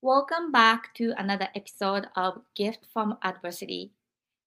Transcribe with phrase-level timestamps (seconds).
[0.00, 3.90] Welcome back to another episode of Gift from Adversity.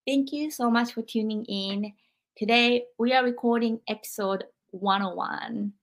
[0.08, 1.92] Thank you so much for tuning in.
[2.38, 5.74] Today we are recording episode 101.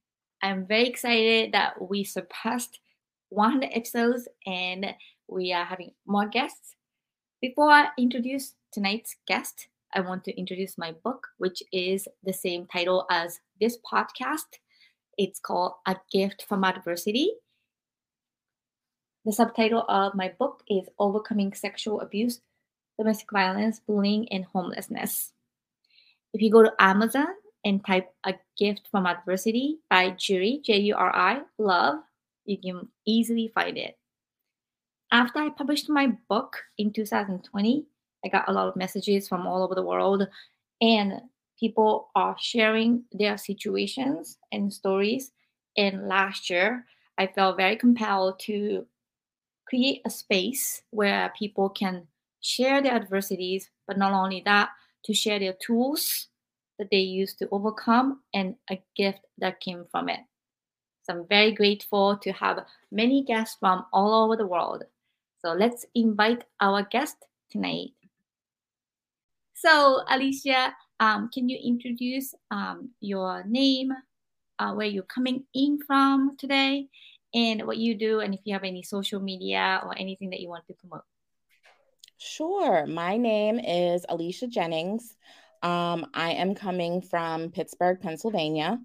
[0.43, 2.81] I'm very excited that we surpassed
[3.29, 4.95] 100 episodes and
[5.27, 6.77] we are having more guests.
[7.43, 12.67] Before I introduce tonight's guest, I want to introduce my book, which is the same
[12.73, 14.61] title as this podcast.
[15.19, 17.33] It's called A Gift from Adversity.
[19.25, 22.41] The subtitle of my book is Overcoming Sexual Abuse,
[22.99, 25.33] Domestic Violence, Bullying, and Homelessness.
[26.33, 27.27] If you go to Amazon
[27.65, 31.97] and type A Gift from Adversity by Juri, J U R I, love,
[32.45, 33.99] you can easily find it.
[35.11, 37.87] After I published my book in 2020,
[38.25, 40.29] I got a lot of messages from all over the world,
[40.81, 41.21] and
[41.59, 45.33] people are sharing their situations and stories.
[45.77, 46.87] And last year,
[47.19, 48.87] I felt very compelled to
[49.69, 52.07] create a space where people can
[52.41, 54.71] share their adversities, but not only that,
[55.05, 56.29] to share their tools
[56.79, 60.21] that they use to overcome and a gift that came from it.
[61.03, 64.85] So I'm very grateful to have many guests from all over the world.
[65.41, 67.17] So let's invite our guest
[67.51, 67.91] tonight.
[69.55, 73.93] So, Alyssia, um, can you introduce um, your name,
[74.59, 76.89] uh, where you're coming in from today,
[77.35, 80.49] and what you do, and if you have any social media or anything that you
[80.49, 81.03] want to promote?
[82.17, 82.87] Sure.
[82.87, 85.15] My name is Alyssia Jennings.
[85.63, 88.79] Um, I am coming from Pittsburgh, Pennsylvania.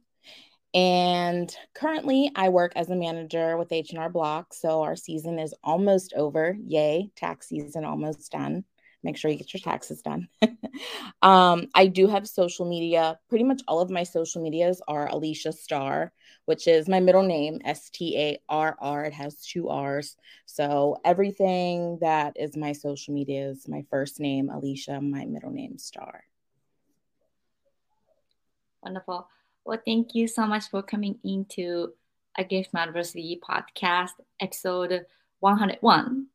[0.73, 4.53] And currently, I work as a manager with H&R Block.
[4.53, 6.57] So our season is almost over.
[6.65, 8.65] Yay, tax season almost done
[9.03, 10.27] make sure you get your taxes done.
[11.21, 13.19] um, I do have social media.
[13.29, 16.11] Pretty much all of my social medias are Alyssia Starr,
[16.45, 19.05] which is my middle name, S T A R R.
[19.05, 20.15] It has two R's.
[20.45, 25.77] So everything that is my social media is my first name, Alyssia, my middle name,
[25.77, 26.23] Starr.
[28.81, 29.27] Wonderful.
[29.65, 31.93] Well, thank you so much for coming into
[32.37, 34.11] a from Adversity podcast,
[34.41, 35.05] episode
[35.39, 36.27] 101.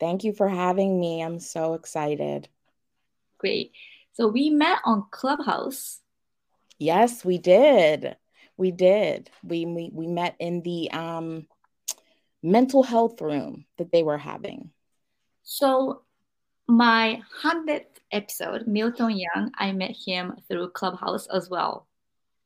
[0.00, 1.22] Thank you for having me.
[1.22, 2.48] I'm so excited.
[3.38, 3.72] Great.
[4.12, 6.00] So we met on Clubhouse.
[6.78, 8.16] Yes, we did.
[8.56, 9.30] We did.
[9.42, 11.46] We we, we met in the um
[12.42, 14.70] mental health room that they were having.
[15.42, 16.02] So
[16.68, 21.86] my hundredth episode, Milton Young, I met him through Clubhouse as well.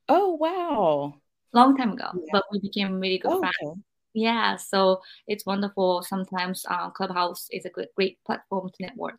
[0.09, 1.15] Oh wow.
[1.53, 2.29] Long time ago, yeah.
[2.31, 3.53] but we became really good friends.
[3.63, 3.81] Okay.
[4.13, 6.03] Yeah, so it's wonderful.
[6.03, 9.15] Sometimes uh, Clubhouse is a good, great platform to network.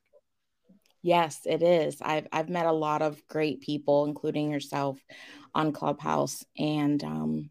[1.03, 1.99] Yes, it is.
[2.01, 4.99] I've I've met a lot of great people, including yourself,
[5.55, 7.51] on Clubhouse, and um,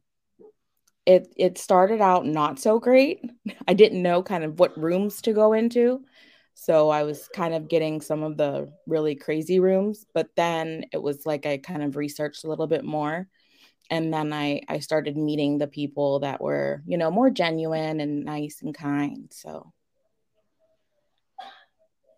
[1.06, 3.22] it it started out not so great.
[3.68, 6.02] I didn't know kind of what rooms to go into,
[6.56, 10.06] so I was kind of getting some of the really crazy rooms.
[10.16, 13.28] But then it was like I kind of researched a little bit more,
[13.90, 18.26] and then I I started meeting the people that were you know more genuine and
[18.26, 19.32] nice and kind.
[19.32, 19.74] So.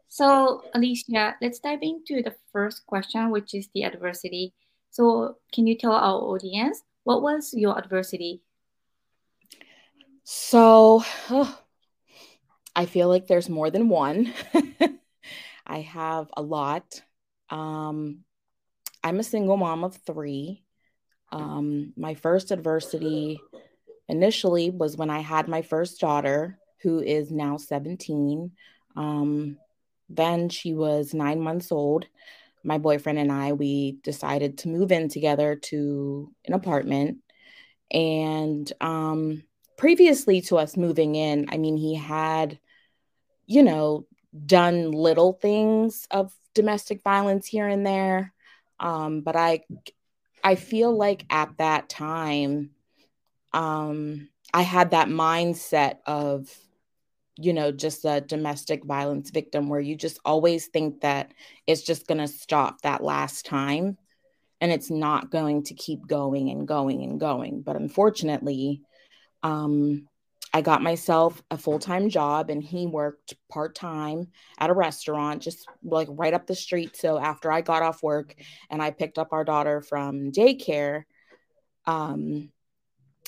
[0.08, 4.54] So, Alyssia, let's dive into the first question, which is the adversity.
[4.90, 8.42] So, can you tell our audience what was your adversity?
[10.24, 11.59] So, oh,
[12.75, 14.34] I feel like there's more than one.
[15.68, 17.02] I have a lot.
[17.50, 18.25] Um,
[19.04, 20.65] I'm a single mom of three.
[21.35, 23.41] Um, my first adversity
[24.07, 28.51] initially was when I had my first daughter, who is now 17.
[28.96, 29.57] Um,
[30.07, 32.06] then she was nine months old.
[32.63, 37.18] My boyfriend and I, we decided to move in together to an apartment.
[37.91, 39.44] And um,
[39.78, 42.59] previously to us moving in, I mean, he had,
[43.45, 44.07] you know,
[44.45, 48.34] done little things of domestic violence here and there.
[48.79, 49.63] Um, but I
[50.45, 52.69] I feel like at that time,
[53.51, 56.56] um, I had that mindset of,
[57.36, 61.33] you know, just a domestic violence victim where you just always think that
[61.65, 63.97] it's just going to stop that last time
[64.62, 67.63] and it's not going to keep going and going and going.
[67.63, 68.83] But unfortunately,
[69.41, 70.07] um,
[70.56, 75.42] I got myself a full time job and he worked part time at a restaurant
[75.42, 76.96] just like right up the street.
[76.96, 78.34] So after I got off work
[78.69, 81.04] and I picked up our daughter from daycare,
[81.86, 82.54] um,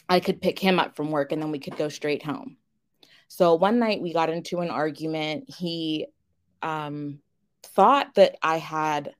[0.07, 2.55] I could pick him up from work and then we could go straight home.
[3.27, 5.49] So one night we got into an argument.
[5.49, 6.05] He
[6.61, 7.19] um,
[7.61, 9.13] thought that I had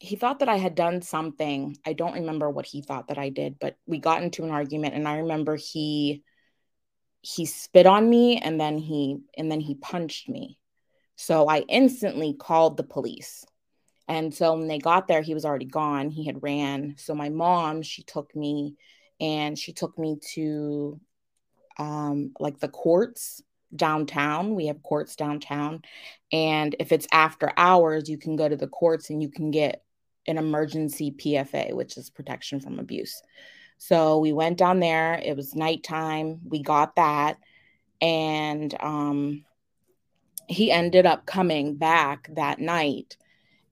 [0.00, 1.76] he thought that I had done something.
[1.86, 4.96] I don't remember what he thought that I did, but we got into an argument
[4.96, 6.24] and I remember he
[7.34, 10.58] he spit on me and then he and then he punched me.
[11.16, 13.44] So I instantly called the police.
[14.06, 16.08] And so when they got there, he was already gone.
[16.08, 16.94] He had ran.
[16.96, 18.76] So my mom, she took me
[19.20, 20.98] and she took me to
[21.78, 23.42] um, like the courts
[23.76, 24.54] downtown.
[24.54, 25.82] We have courts downtown.
[26.32, 29.84] And if it's after hours, you can go to the courts and you can get
[30.26, 33.20] an emergency PFA, which is protection from abuse.
[33.78, 35.14] So we went down there.
[35.14, 36.40] It was nighttime.
[36.44, 37.38] We got that.
[38.00, 39.44] And um,
[40.48, 43.16] he ended up coming back that night.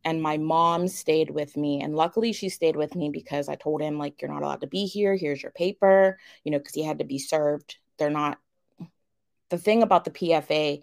[0.04, 1.82] And my mom stayed with me.
[1.82, 4.68] And luckily, she stayed with me because I told him, like, you're not allowed to
[4.68, 5.16] be here.
[5.16, 7.78] Here's your paper, you know, because he had to be served.
[7.98, 8.38] They're not,
[9.50, 10.82] the thing about the PFA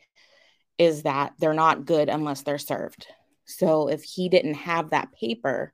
[0.78, 3.08] is that they're not good unless they're served.
[3.46, 5.74] So if he didn't have that paper,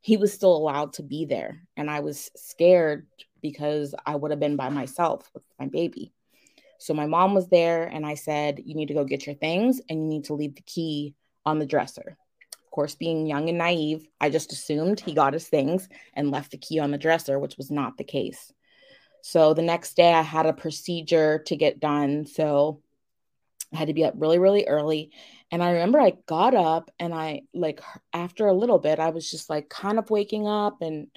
[0.00, 1.62] he was still allowed to be there.
[1.76, 3.06] And I was scared
[3.42, 6.12] because I would have been by myself with my baby.
[6.78, 9.80] So my mom was there, and I said, You need to go get your things
[9.88, 11.14] and you need to leave the key
[11.44, 12.16] on the dresser.
[12.64, 16.52] Of course, being young and naive, I just assumed he got his things and left
[16.52, 18.52] the key on the dresser, which was not the case.
[19.22, 22.26] So the next day, I had a procedure to get done.
[22.26, 22.80] So
[23.74, 25.10] I had to be up really, really early.
[25.50, 27.80] And I remember I got up and I, like,
[28.12, 30.80] after a little bit, I was just like kind of waking up.
[30.80, 31.08] And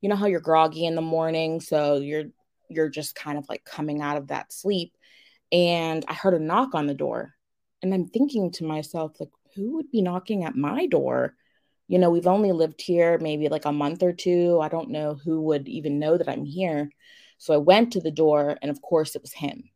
[0.00, 1.60] you know how you're groggy in the morning.
[1.60, 2.24] So you're,
[2.68, 4.96] you're just kind of like coming out of that sleep.
[5.52, 7.34] And I heard a knock on the door.
[7.82, 11.34] And I'm thinking to myself, like, who would be knocking at my door?
[11.88, 14.58] You know, we've only lived here maybe like a month or two.
[14.62, 16.90] I don't know who would even know that I'm here.
[17.36, 19.68] So I went to the door, and of course, it was him.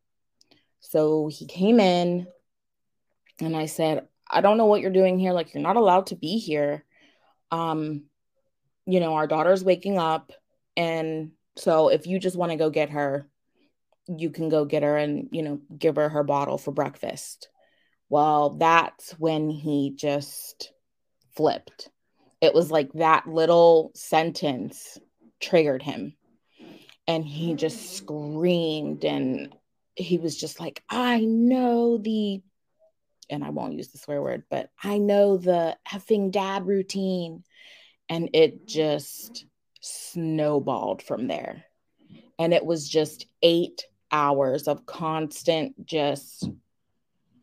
[0.80, 2.28] So he came in,
[3.40, 5.32] and I said, I don't know what you're doing here.
[5.32, 6.84] Like, you're not allowed to be here.
[7.50, 8.04] Um,
[8.86, 10.32] you know, our daughter's waking up.
[10.76, 13.28] And so if you just want to go get her,
[14.08, 17.48] you can go get her and, you know, give her her bottle for breakfast.
[18.08, 20.72] Well, that's when he just
[21.34, 21.88] flipped.
[22.40, 24.98] It was like that little sentence
[25.40, 26.14] triggered him.
[27.08, 29.54] And he just screamed and
[29.94, 32.42] he was just like, I know the
[33.30, 37.44] and I won't use the swear word, but I know the effing dad routine.
[38.08, 39.46] And it just
[39.80, 41.64] snowballed from there.
[42.38, 46.48] And it was just eight hours of constant, just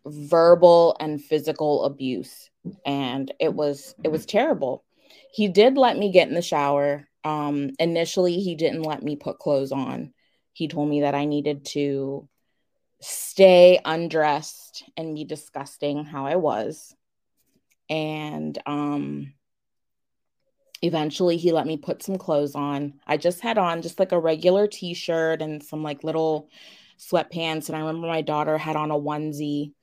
[0.05, 2.49] verbal and physical abuse.
[2.85, 4.85] And it was, it was terrible.
[5.33, 7.07] He did let me get in the shower.
[7.23, 10.13] Um, initially, he didn't let me put clothes on.
[10.53, 12.27] He told me that I needed to
[13.03, 16.95] stay undressed and be disgusting how I was.
[17.89, 19.33] And um
[20.81, 22.93] eventually he let me put some clothes on.
[23.07, 26.49] I just had on just like a regular t-shirt and some like little
[26.97, 29.73] sweatpants and I remember my daughter had on a onesie.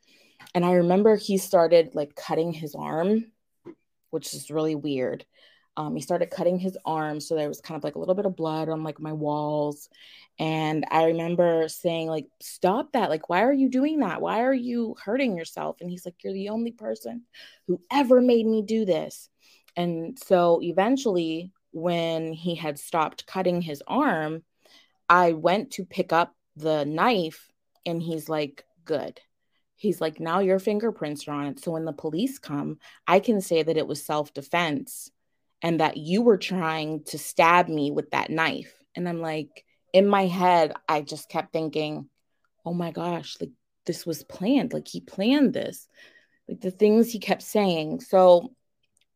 [0.55, 3.27] And I remember he started like cutting his arm,
[4.11, 5.25] which is really weird.
[5.77, 8.27] Um, he started cutting his arm so there was kind of like a little bit
[8.27, 9.89] of blood on like my walls
[10.41, 13.11] and i remember saying like stop that.
[13.11, 14.23] Like why are you doing that?
[14.23, 15.77] Why are you hurting yourself?
[15.81, 17.23] And he's like you're the only person
[17.69, 19.29] who ever made me do this.
[19.77, 24.43] And so eventually when he had stopped cutting his arm
[25.09, 27.49] i went to pick up the knife
[27.87, 29.21] and he's like good.
[29.77, 31.61] He's like now your fingerprints are on it.
[31.61, 35.11] So when the police come i can say that it was self-defense
[35.63, 38.73] and that you were trying to stab me with that knife.
[38.97, 42.09] And I'm like, in my head, I just kept thinking,
[42.65, 43.51] oh my gosh, like
[43.87, 44.73] this was planned.
[44.73, 45.89] Like he planned this,
[46.49, 48.01] like the things he kept saying.
[48.01, 48.53] So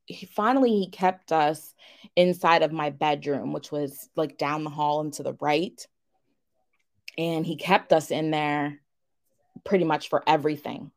[0.07, 1.75] he finally he kept us
[2.17, 5.87] inside of my bedroom, which was like down the hall and to the right.
[7.17, 8.81] And he kept us in there
[9.65, 10.91] pretty much for everything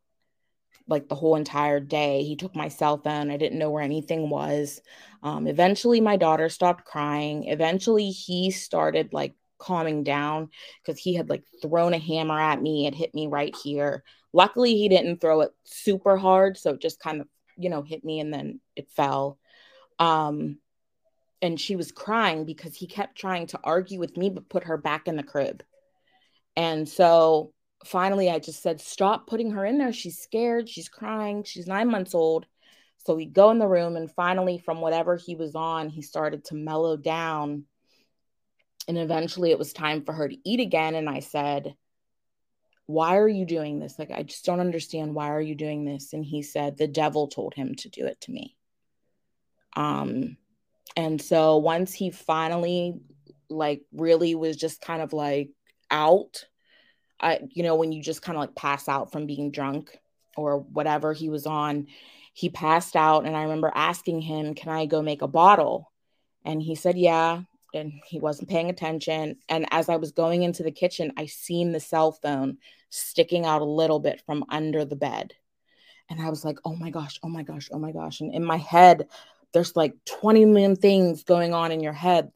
[0.87, 2.23] like the whole entire day.
[2.23, 3.29] He took my cell phone.
[3.29, 4.81] I didn't know where anything was.
[5.21, 7.45] Um, eventually, my daughter stopped crying.
[7.45, 10.49] Eventually, he started like calming down
[10.81, 14.03] because he had like thrown a hammer at me and hit me right here.
[14.33, 16.57] Luckily, he didn't throw it super hard.
[16.57, 19.39] So it just kind of, you know, hit me and then it fell.
[19.99, 20.59] Um,
[21.41, 24.77] and she was crying because he kept trying to argue with me, but put her
[24.77, 25.63] back in the crib.
[26.55, 27.53] And so
[27.85, 29.93] finally I just said, Stop putting her in there.
[29.93, 30.67] She's scared.
[30.67, 31.43] She's crying.
[31.43, 32.47] She's nine months old.
[33.07, 36.43] So we go in the room, and finally, from whatever he was on, he started
[36.45, 37.63] to mellow down.
[38.87, 40.95] And eventually, it was time for her to eat again.
[40.95, 41.75] And I said,
[42.85, 43.99] Why are you doing this?
[43.99, 45.13] Like, I just don't understand.
[45.15, 46.13] Why are you doing this?
[46.13, 48.55] And he said, The devil told him to do it to me.
[49.75, 50.37] Um,
[50.95, 52.99] and so once he finally,
[53.49, 55.49] like, really was just kind of like
[55.91, 56.45] out
[57.19, 59.97] I, you know, when you just kind of like pass out from being drunk
[60.35, 61.87] or whatever he was on,
[62.33, 63.25] he passed out.
[63.25, 65.91] And I remember asking him, Can I go make a bottle?
[66.45, 67.41] And he said, Yeah.
[67.73, 69.37] And he wasn't paying attention.
[69.49, 72.57] And as I was going into the kitchen, I seen the cell phone
[72.89, 75.33] sticking out a little bit from under the bed.
[76.09, 78.21] And I was like, Oh my gosh, oh my gosh, oh my gosh.
[78.21, 79.07] And in my head,
[79.53, 82.31] there's like 20 million things going on in your head.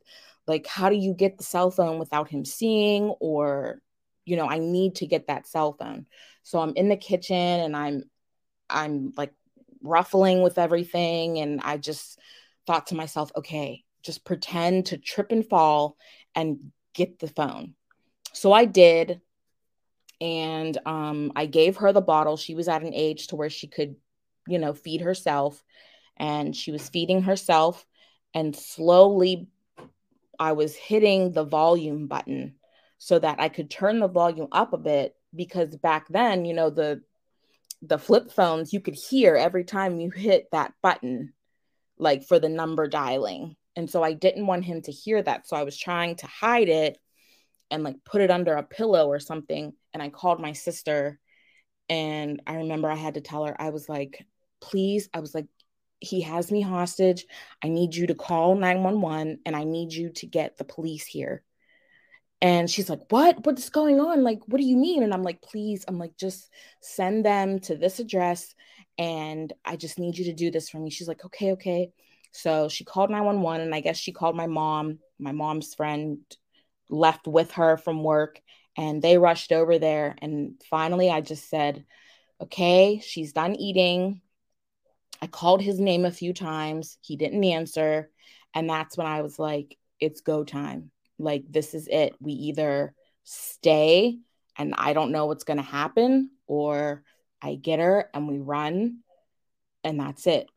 [0.48, 3.10] Like, how do you get the cell phone without him seeing?
[3.20, 3.82] Or,
[4.26, 6.06] you know, I need to get that cell phone.
[6.44, 8.04] So I'm in the kitchen and I'm,
[8.70, 9.34] I'm like
[9.82, 11.40] ruffling with everything.
[11.40, 12.20] And I just
[12.66, 15.98] thought to myself, okay, just pretend to trip and fall
[16.36, 17.76] and get the phone.
[18.34, 19.22] So I did.
[20.20, 22.38] And um, I gave her the bottle.
[22.38, 23.96] She was at an age to where she could,
[24.48, 25.64] you know, feed herself
[26.18, 27.86] and she was feeding herself
[28.34, 29.48] and slowly
[30.40, 32.56] I was hitting the volume button
[32.98, 36.70] so that I could turn the volume up a bit because back then, you know,
[36.70, 37.02] the
[37.82, 41.34] the flip phones you could hear every time you hit that button
[41.98, 43.56] like for the number dialing.
[43.76, 45.48] And so I didn't want him to hear that.
[45.48, 46.98] So I was trying to hide it
[47.70, 51.20] and like put it under a pillow or something and I called my sister
[51.90, 54.26] and I remember I had to tell her I was like
[54.60, 55.48] please I was like
[56.02, 57.26] he has me hostage.
[57.64, 61.44] I need you to call 911 and I need you to get the police here.
[62.42, 63.46] And she's like, What?
[63.46, 64.24] What's going on?
[64.24, 65.04] Like, what do you mean?
[65.04, 66.50] And I'm like, Please, I'm like, just
[66.82, 68.56] send them to this address
[68.98, 70.90] and I just need you to do this for me.
[70.90, 71.92] She's like, Okay, okay.
[72.32, 75.00] So she called 911 and I guess she called my mom.
[75.20, 76.20] My mom's friend
[76.90, 78.42] left with her from work
[78.78, 80.16] and they rushed over there.
[80.22, 81.86] And finally, I just said,
[82.42, 84.22] Okay, she's done eating
[85.22, 86.98] I called his name a few times.
[87.02, 88.10] He didn't answer.
[88.56, 90.92] And that's when I was like, it's go time.
[91.20, 92.16] Like, this is it.
[92.20, 94.18] We either stay
[94.58, 97.04] and I don't know what's going to happen, or
[97.42, 98.98] I get her and we run,
[99.84, 100.50] and that's it.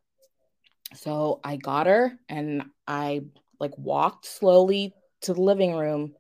[0.95, 3.23] So I got her and I
[3.61, 6.15] like walked slowly to the living room.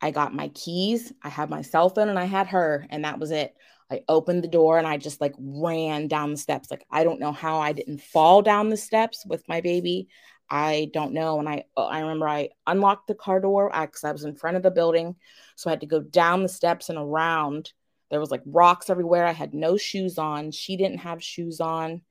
[0.00, 3.18] I got my keys, I had my cell phone, and I had her, and that
[3.18, 3.54] was it.
[3.90, 6.70] I opened the door and I just like ran down the steps.
[6.70, 10.08] Like I don't know how I didn't fall down the steps with my baby.
[10.48, 11.38] I don't know.
[11.38, 14.56] And I uh, I remember I unlocked the car door because I was in front
[14.56, 15.16] of the building,
[15.56, 17.72] so I had to go down the steps and around.
[18.10, 19.26] There was like rocks everywhere.
[19.26, 20.50] I had no shoes on.
[20.52, 22.02] She didn't have shoes on.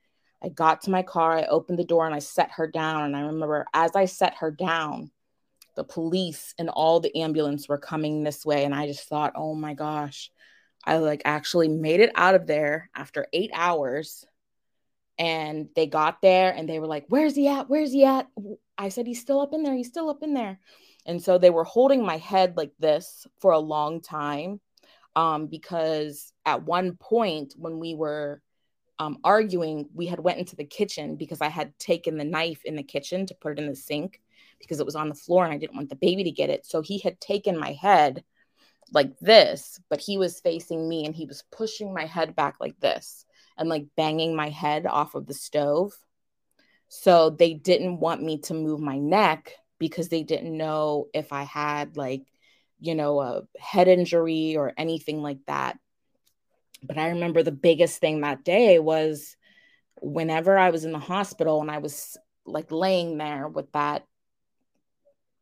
[0.44, 1.38] I got to my car.
[1.38, 3.04] I opened the door and I set her down.
[3.04, 5.12] And I remember as I set her down,
[5.76, 8.64] the police and all the ambulance were coming this way.
[8.66, 10.32] And I just thought, oh my gosh,
[10.86, 14.26] I like actually made it out of there after eight hours.
[15.18, 17.70] And they got there and they were like, Where's he at?
[17.70, 18.28] Where's he at?
[18.78, 19.76] I said, He's still up in there.
[19.76, 20.60] He's still up in there.
[21.06, 24.62] And so they were holding my head like this for a long time.
[25.16, 28.42] Um, because at one point when we were
[29.00, 32.76] um, arguing, we had went into the kitchen because I had taken the knife in
[32.76, 34.22] the kitchen to put it in the sink
[34.60, 36.66] because it was on the floor and I didn't want the baby to get it.
[36.66, 38.24] So he had taken my head
[38.92, 42.80] like this, but he was facing me and he was pushing my head back like
[42.82, 43.26] this
[43.58, 45.94] and like banging my head off of the stove.
[46.90, 51.44] So they didn't want me to move my neck because they didn't know if I
[51.44, 52.24] had like,
[52.80, 55.78] you know, a head injury or anything like that.
[56.84, 59.36] But I remember the biggest thing that day was
[60.02, 64.06] whenever I was in the hospital and I was like laying there with that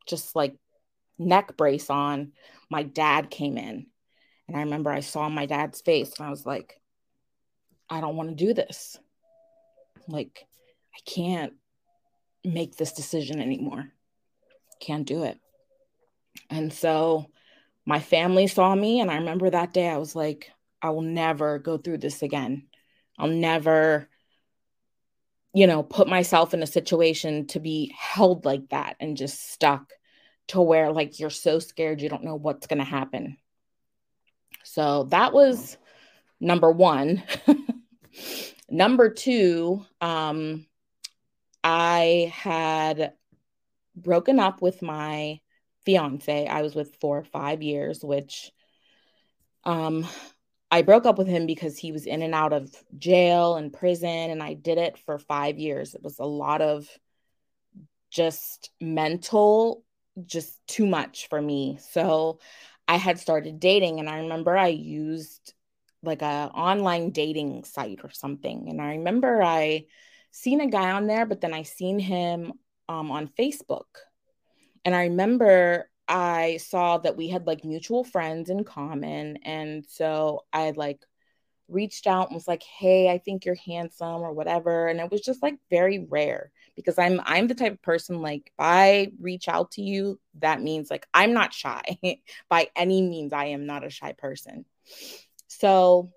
[0.08, 0.56] just like
[1.20, 2.32] neck brace on
[2.70, 3.88] my dad came in.
[4.48, 6.80] And I remember I saw my dad's face and I was like,
[7.90, 8.98] I don't want to do this.
[10.08, 10.46] Like,
[10.96, 11.54] I can't
[12.44, 13.92] make this decision anymore.
[14.80, 15.38] Can't do it.
[16.50, 17.28] And so
[17.86, 19.02] my family saw me.
[19.02, 20.50] And I remember that day I was like,
[20.82, 22.68] I will never go through this again.
[23.18, 24.08] I'll never,
[25.54, 29.92] you know, put myself in a situation to be held like that and just stuck
[30.48, 33.38] to where like you're so scared you don't know what's going to happen.
[34.64, 35.78] So that was
[36.40, 37.24] number 1.
[38.70, 40.66] number 2, um
[41.64, 43.14] I had
[43.96, 45.40] broken up with my
[45.86, 46.48] fiance.
[46.48, 48.52] I was with for 5 years, which
[49.64, 50.08] um
[50.70, 54.10] I broke up with him because he was in and out of jail and prison
[54.10, 55.96] and I did it for 5 years.
[55.96, 56.88] It was a lot of
[58.12, 59.84] just mental
[60.26, 61.78] just too much for me.
[61.92, 62.40] So
[62.88, 65.54] I had started dating and I remember I used
[66.04, 68.68] like a online dating site or something.
[68.70, 69.86] And I remember I
[70.32, 72.54] seen a guy on there, but then I seen him
[72.90, 73.86] um, on Facebook.
[74.86, 79.38] And I remember I saw that we had like mutual friends in common.
[79.44, 81.06] And so I like
[81.70, 85.22] reached out and was like, "Hey, I think you're handsome" or whatever, and it was
[85.22, 89.48] just like very rare because I'm I'm the type of person like if I reach
[89.50, 92.00] out to you, that means like I'm not shy
[92.50, 93.34] by any means.
[93.34, 94.66] I am not a shy person.
[95.48, 96.12] So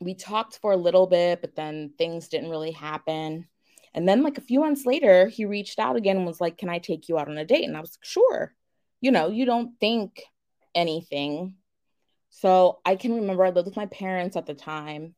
[0.00, 3.48] we talked for a little bit, but then things didn't really happen.
[3.94, 6.68] And then like a few months later, he reached out again and was like, "Can
[6.68, 8.54] I take you out on a date?" And I was like, "Sure."
[9.00, 10.22] You know, you don't think
[10.74, 11.54] anything
[12.30, 15.14] so I can remember I lived with my parents at the time.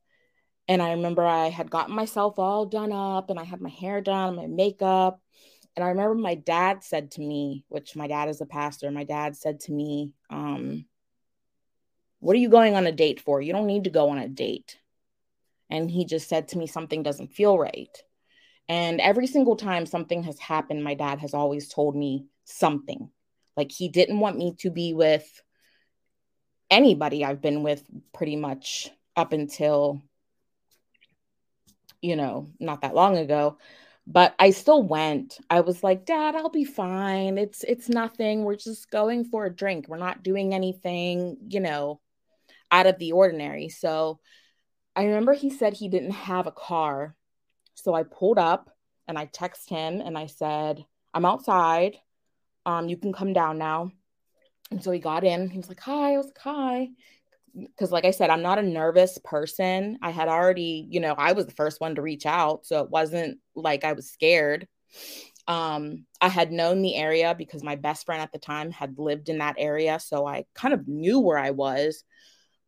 [0.69, 4.01] And I remember I had gotten myself all done up and I had my hair
[4.01, 5.21] done, my makeup.
[5.77, 9.05] And I remember my dad said to me, which my dad is a pastor, my
[9.05, 10.87] dad said to me, um,
[12.21, 13.41] What are you going on a date for?
[13.41, 14.79] You don't need to go on a date.
[15.69, 17.97] And he just said to me, Something doesn't feel right.
[18.69, 23.11] And every single time something has happened, my dad has always told me something.
[23.61, 25.29] Like he didn't want me to be with
[26.71, 30.01] anybody I've been with pretty much up until,
[32.01, 33.59] you know, not that long ago.
[34.07, 35.37] But I still went.
[35.51, 37.37] I was like, Dad, I'll be fine.
[37.37, 38.45] It's it's nothing.
[38.45, 39.89] We're just going for a drink.
[39.89, 42.01] We're not doing anything, you know,
[42.71, 43.69] out of the ordinary.
[43.69, 44.21] So
[44.97, 47.15] I remember he said he didn't have a car.
[47.75, 48.71] So I pulled up
[49.07, 51.99] and I texted him and I said, I'm outside.
[52.67, 53.93] Um, you can come down now.
[54.71, 55.51] And so he got in.
[55.51, 56.89] He was like, "Hi." I was like, "Hi."
[57.55, 59.99] Because, like I said, I'm not a nervous person.
[60.03, 62.91] I had already, you know, I was the first one to reach out, so it
[62.91, 64.69] wasn't like I was scared.
[65.49, 69.29] Um, I had known the area because my best friend at the time had lived
[69.29, 72.05] in that area, so I kind of knew where I was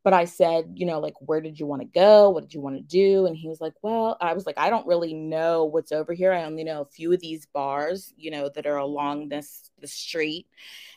[0.04, 2.30] but I said, you know, like, where did you want to go?
[2.30, 3.26] What did you want to do?
[3.26, 6.32] And he was like, well, I was like, I don't really know what's over here.
[6.32, 9.86] I only know a few of these bars, you know, that are along this the
[9.86, 10.46] street.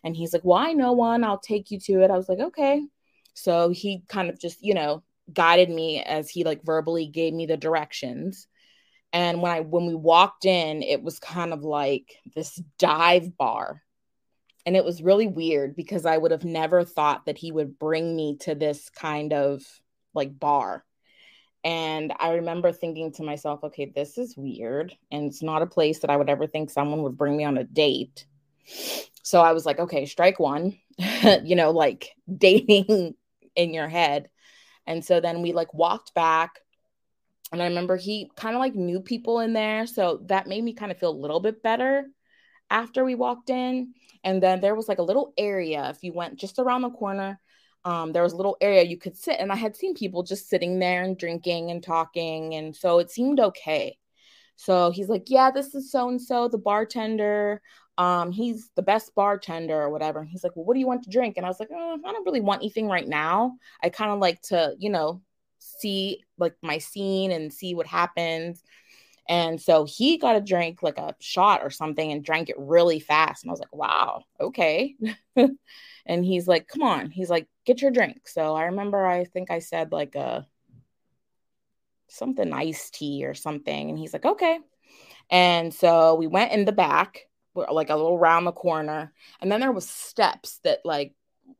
[0.04, 1.24] And he's like, well, I know one.
[1.24, 2.10] I'll take you to it.
[2.10, 2.82] I was like, okay.
[3.34, 7.46] So he kind of just, you know, guided me as he like verbally gave me
[7.46, 8.48] the directions.
[9.14, 13.82] And when I when we walked in, it was kind of like this dive bar
[14.66, 18.16] and it was really weird because I would have never thought that he would bring
[18.16, 19.64] me to this kind of
[20.14, 20.84] like bar.
[21.64, 24.96] And I remember thinking to myself, okay, this is weird.
[25.12, 27.58] And it's not a place that I would ever think someone would bring me on
[27.58, 28.25] a date.
[29.24, 30.78] So I was like, okay, strike one,
[31.44, 33.16] you know, like dating
[33.56, 34.30] in your head.
[34.88, 36.60] And so then we like walked back.
[37.51, 39.86] And I remember he kind of like knew people in there.
[39.88, 42.06] So that made me kind of feel a little bit better
[42.70, 43.94] after we walked in.
[44.24, 45.90] And then there was like a little area.
[45.90, 47.40] If you went just around the corner,
[47.84, 49.40] um, there was a little area you could sit.
[49.40, 52.56] And I had seen people just sitting there and drinking and talking.
[52.56, 53.98] And so it seemed okay.
[54.56, 57.62] So he's like, Yeah, this is so and so, the bartender.
[57.98, 60.20] Um, he's the best bartender or whatever.
[60.20, 61.38] And he's like, Well, what do you want to drink?
[61.38, 63.58] And I was like, oh, I don't really want anything right now.
[63.84, 65.22] I kind of like to, you know,
[65.60, 68.64] see like my scene and see what happens.
[69.27, 73.00] And so he got a drink, like a shot or something, and drank it really
[73.00, 73.44] fast.
[73.44, 74.96] And I was like, wow, okay.
[76.05, 77.09] and he's like, come on.
[77.09, 78.27] He's like, get your drink.
[78.27, 80.46] So I remember, I think I said like a
[82.07, 83.90] something iced tea or something.
[83.90, 84.59] And he's like, okay.
[85.29, 89.11] And so we went in the back, like a little round the corner.
[89.42, 91.14] And then there was steps that like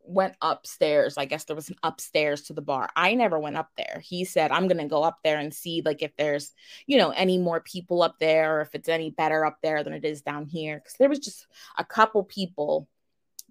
[0.04, 1.18] went upstairs.
[1.18, 2.90] I guess there was an upstairs to the bar.
[2.96, 4.02] I never went up there.
[4.04, 6.54] He said, I'm going to go up there and see like if there's,
[6.88, 9.94] you know, any more people up there or if it's any better up there than
[9.94, 10.80] it is down here.
[10.80, 12.88] Cause there was just a couple people.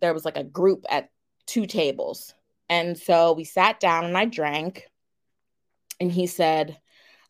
[0.00, 1.10] There was like a group at
[1.46, 2.34] two tables.
[2.68, 4.88] And so we sat down and I drank.
[6.00, 6.78] And he said,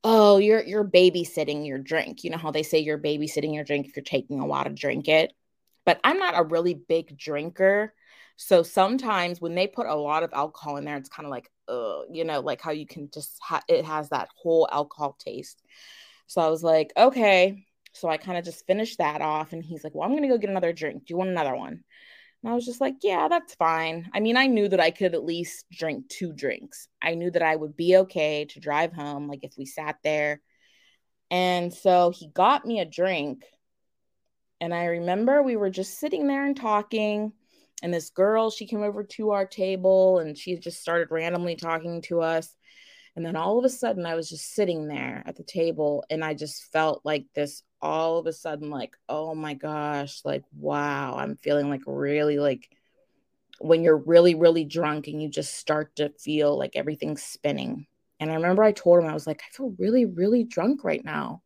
[0.06, 2.24] Oh, you're you're babysitting your drink.
[2.24, 4.70] You know how they say you're babysitting your drink if you're taking a while to
[4.70, 5.32] drink it.
[5.86, 7.94] But I'm not a really big drinker.
[8.36, 11.50] So sometimes when they put a lot of alcohol in there, it's kind of like,
[11.68, 15.62] uh, you know, like how you can just ha- it has that whole alcohol taste.
[16.26, 17.66] So I was like, okay.
[17.92, 20.38] So I kind of just finished that off, and he's like, well, I'm gonna go
[20.38, 21.04] get another drink.
[21.04, 21.84] Do you want another one?
[22.42, 24.10] And I was just like, yeah, that's fine.
[24.12, 26.88] I mean, I knew that I could at least drink two drinks.
[27.00, 30.42] I knew that I would be okay to drive home, like if we sat there.
[31.30, 33.44] And so he got me a drink.
[34.60, 37.32] And I remember we were just sitting there and talking
[37.84, 42.00] and this girl she came over to our table and she just started randomly talking
[42.00, 42.56] to us.
[43.14, 46.24] And then all of a sudden i was just sitting there at the table and
[46.24, 51.14] i just felt like this all of a sudden like oh my gosh like wow
[51.16, 52.68] i'm feeling like really like
[53.60, 57.86] when you're really really drunk and you just start to feel like everything's spinning.
[58.18, 61.04] And i remember i told him i was like i feel really really drunk right
[61.04, 61.42] now.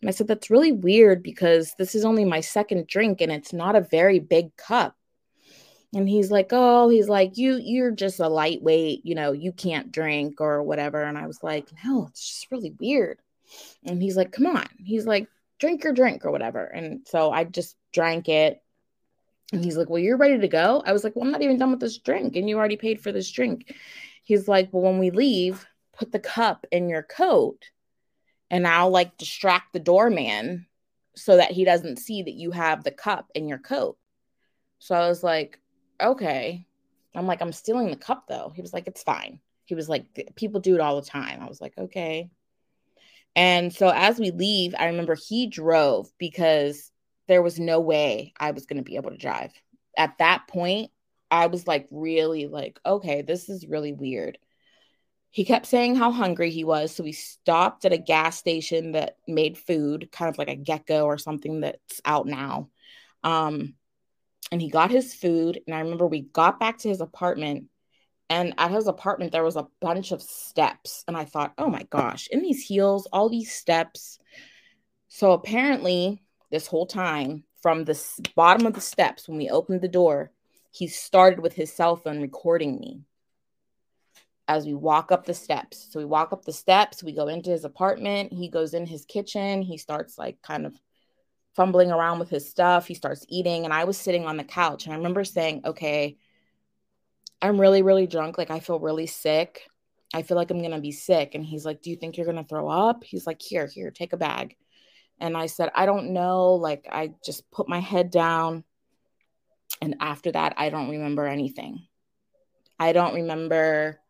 [0.00, 3.52] And i said that's really weird because this is only my second drink and it's
[3.52, 4.96] not a very big cup
[5.94, 9.92] and he's like, "Oh, he's like, you you're just a lightweight, you know, you can't
[9.92, 13.20] drink or whatever." And I was like, "No, it's just really weird."
[13.84, 15.28] And he's like, "Come on." He's like,
[15.58, 18.62] "Drink your drink or whatever." And so I just drank it.
[19.52, 21.58] And he's like, "Well, you're ready to go?" I was like, "Well, I'm not even
[21.58, 23.74] done with this drink and you already paid for this drink."
[24.24, 27.70] He's like, "Well, when we leave, put the cup in your coat
[28.50, 30.66] and I'll like distract the doorman
[31.16, 33.98] so that he doesn't see that you have the cup in your coat."
[34.78, 35.60] So I was like,
[36.00, 36.66] okay.
[37.14, 38.52] I'm like, I'm stealing the cup though.
[38.54, 39.40] He was like, it's fine.
[39.64, 41.40] He was like, people do it all the time.
[41.40, 42.30] I was like, okay.
[43.34, 46.90] And so as we leave, I remember he drove because
[47.28, 49.52] there was no way I was going to be able to drive.
[49.96, 50.90] At that point,
[51.30, 54.38] I was like, really like, okay, this is really weird.
[55.30, 56.94] He kept saying how hungry he was.
[56.94, 61.06] So we stopped at a gas station that made food, kind of like a GetGo
[61.06, 62.68] or something that's out now.
[63.24, 63.74] Um,
[64.50, 65.60] and he got his food.
[65.66, 67.66] And I remember we got back to his apartment.
[68.28, 71.04] And at his apartment, there was a bunch of steps.
[71.06, 74.18] And I thought, oh my gosh, in these heels, all these steps.
[75.08, 78.02] So apparently, this whole time, from the
[78.34, 80.32] bottom of the steps, when we opened the door,
[80.70, 83.02] he started with his cell phone recording me
[84.48, 85.88] as we walk up the steps.
[85.90, 89.04] So we walk up the steps, we go into his apartment, he goes in his
[89.04, 90.74] kitchen, he starts like kind of
[91.54, 92.86] fumbling around with his stuff.
[92.86, 94.84] He starts eating, and I was sitting on the couch.
[94.84, 96.16] And I remember saying, Okay,
[97.40, 98.38] I'm really, really drunk.
[98.38, 99.62] Like, I feel really sick.
[100.14, 101.34] I feel like I'm going to be sick.
[101.34, 103.04] And he's like, Do you think you're going to throw up?
[103.04, 104.56] He's like, Here, here, take a bag.
[105.20, 106.54] And I said, I don't know.
[106.54, 108.64] Like, I just put my head down.
[109.80, 111.86] And after that, I don't remember anything.
[112.78, 114.00] I don't remember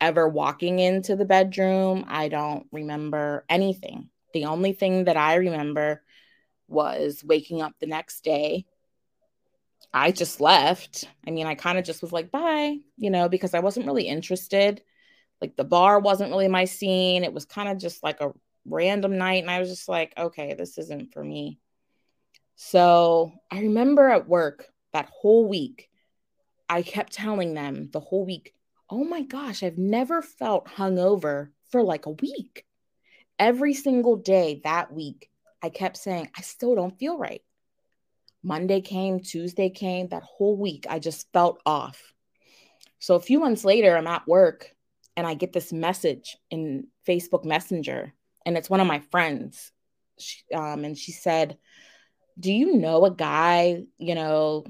[0.00, 2.04] ever walking into the bedroom.
[2.08, 4.10] I don't remember anything.
[4.32, 6.02] The only thing that I remember
[6.74, 8.66] was waking up the next day.
[9.92, 11.08] I just left.
[11.26, 14.08] I mean, I kind of just was like, bye, you know, because I wasn't really
[14.08, 14.82] interested.
[15.40, 17.24] Like the bar wasn't really my scene.
[17.24, 18.32] It was kind of just like a
[18.66, 19.42] random night.
[19.42, 21.60] And I was just like, okay, this isn't for me.
[22.56, 25.88] So I remember at work that whole week,
[26.68, 28.54] I kept telling them the whole week,
[28.90, 32.64] oh my gosh, I've never felt hungover for like a week.
[33.38, 35.30] Every single day that week,
[35.64, 37.40] I kept saying, I still don't feel right.
[38.42, 42.12] Monday came, Tuesday came, that whole week, I just felt off.
[42.98, 44.70] So a few months later, I'm at work
[45.16, 48.12] and I get this message in Facebook Messenger,
[48.44, 49.72] and it's one of my friends.
[50.18, 51.56] She, um, and she said,
[52.38, 54.66] Do you know a guy, you know,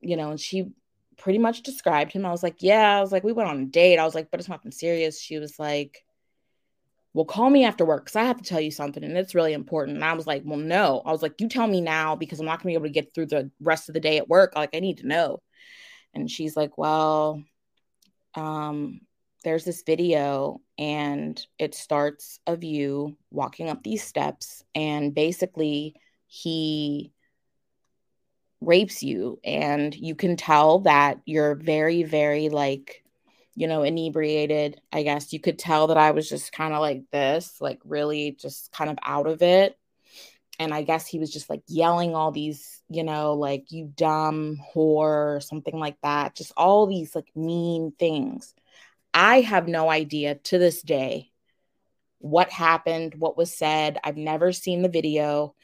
[0.00, 0.72] you know, and she
[1.18, 2.26] pretty much described him.
[2.26, 3.98] I was like, Yeah, I was like, we went on a date.
[3.98, 5.20] I was like, but it's nothing serious.
[5.20, 6.04] She was like,
[7.14, 9.52] well, call me after work because I have to tell you something and it's really
[9.52, 9.96] important.
[9.96, 11.02] And I was like, well, no.
[11.04, 13.00] I was like, you tell me now because I'm not going to be able to
[13.00, 14.54] get through the rest of the day at work.
[14.56, 15.42] Like, I need to know.
[16.14, 17.42] And she's like, well,
[18.34, 19.00] um,
[19.44, 25.94] there's this video and it starts of you walking up these steps and basically
[26.26, 27.12] he
[28.60, 33.02] rapes you and you can tell that you're very very like
[33.54, 34.80] you know, inebriated.
[34.92, 38.32] I guess you could tell that I was just kind of like this, like really
[38.32, 39.76] just kind of out of it.
[40.58, 44.58] And I guess he was just like yelling all these, you know, like you dumb
[44.74, 46.34] whore or something like that.
[46.36, 48.54] Just all these like mean things.
[49.14, 51.32] I have no idea to this day
[52.22, 53.98] what happened, what was said.
[54.02, 55.54] I've never seen the video.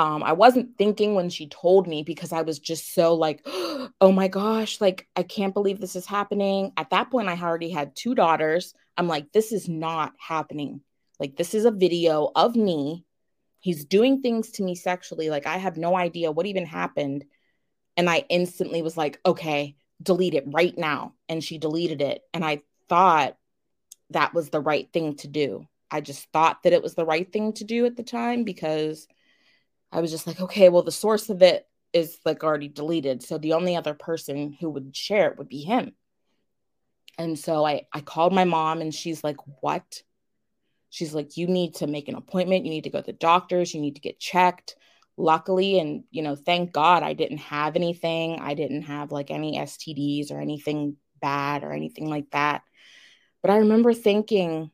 [0.00, 4.12] Um, I wasn't thinking when she told me because I was just so like, oh
[4.12, 6.72] my gosh, like I can't believe this is happening.
[6.78, 8.72] At that point, I already had two daughters.
[8.96, 10.80] I'm like, this is not happening.
[11.18, 13.04] Like, this is a video of me.
[13.58, 15.28] He's doing things to me sexually.
[15.28, 17.26] Like, I have no idea what even happened.
[17.94, 21.12] And I instantly was like, okay, delete it right now.
[21.28, 22.22] And she deleted it.
[22.32, 23.36] And I thought
[24.08, 25.66] that was the right thing to do.
[25.90, 29.06] I just thought that it was the right thing to do at the time because
[29.92, 33.22] I was just like, okay, well, the source of it is like already deleted.
[33.22, 35.92] So the only other person who would share it would be him.
[37.18, 40.02] And so I, I called my mom and she's like, what?
[40.90, 42.64] She's like, you need to make an appointment.
[42.64, 43.74] You need to go to the doctors.
[43.74, 44.76] You need to get checked.
[45.16, 48.40] Luckily, and you know, thank God I didn't have anything.
[48.40, 52.62] I didn't have like any STDs or anything bad or anything like that.
[53.42, 54.70] But I remember thinking,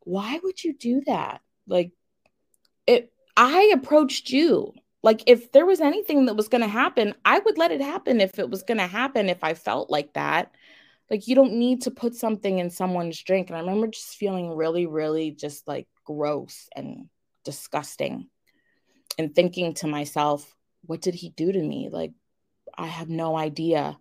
[0.00, 1.42] why would you do that?
[1.66, 1.92] Like,
[2.86, 4.74] it I approached you.
[5.02, 8.20] Like, if there was anything that was going to happen, I would let it happen
[8.20, 10.52] if it was going to happen, if I felt like that.
[11.08, 13.48] Like, you don't need to put something in someone's drink.
[13.48, 17.08] And I remember just feeling really, really just like gross and
[17.42, 18.28] disgusting
[19.16, 21.88] and thinking to myself, what did he do to me?
[21.90, 22.12] Like,
[22.76, 23.96] I have no idea.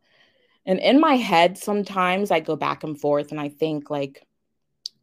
[0.66, 4.22] And in my head, sometimes I go back and forth and I think, like,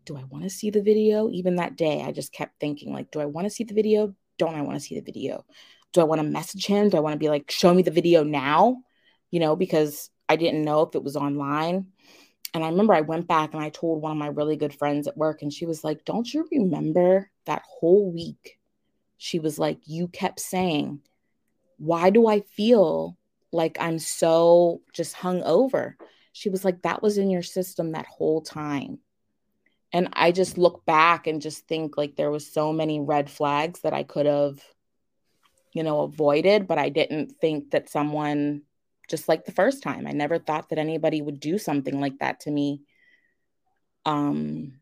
[0.05, 1.31] do I want to see the video?
[1.31, 4.15] Even that day, I just kept thinking, like, do I want to see the video?
[4.39, 5.45] Don't I want to see the video?
[5.93, 6.89] Do I want to message him?
[6.89, 8.79] Do I want to be like, show me the video now?
[9.31, 11.87] You know, because I didn't know if it was online.
[12.55, 15.07] And I remember I went back and I told one of my really good friends
[15.07, 18.59] at work, and she was like, Don't you remember that whole week?
[19.19, 21.01] She was like, You kept saying,
[21.79, 23.17] Why do I feel
[23.53, 25.97] like I'm so just hung over?
[26.33, 29.01] She was like, That was in your system that whole time.
[29.97, 33.81] And I just look back and just think like there was so many red flags
[33.81, 34.63] that I could have,
[35.73, 38.61] you know, avoided, but I didn't think that someone
[39.09, 40.07] just like the first time.
[40.07, 42.83] I never thought that anybody would do something like that to me
[44.05, 44.75] um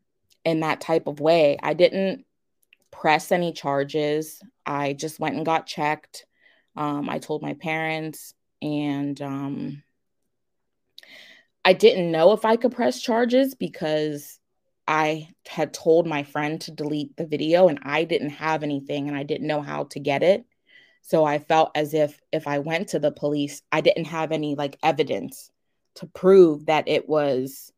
[0.43, 1.57] in that type of way.
[1.63, 2.25] I didn't
[2.91, 4.41] press any charges.
[4.65, 6.25] I just went and got checked.
[6.75, 9.81] Um, I told my parents and um
[11.63, 14.41] I didn't know if I could press charges because
[14.87, 19.17] I had told my friend to delete the video and I didn't have anything and
[19.17, 20.45] I didn't know how to get it.
[21.01, 24.55] So I felt as if if I went to the police, I didn't have any
[24.55, 25.51] like evidence
[25.95, 27.71] to prove that it was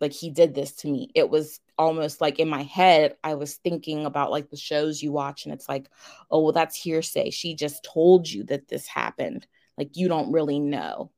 [0.00, 1.10] like he did this to me.
[1.14, 5.12] It was almost like in my head, I was thinking about like the shows you
[5.12, 5.88] watch, and it's like,
[6.30, 7.30] oh, well, that's hearsay.
[7.30, 9.46] She just told you that this happened.
[9.78, 11.10] Like you don't really know.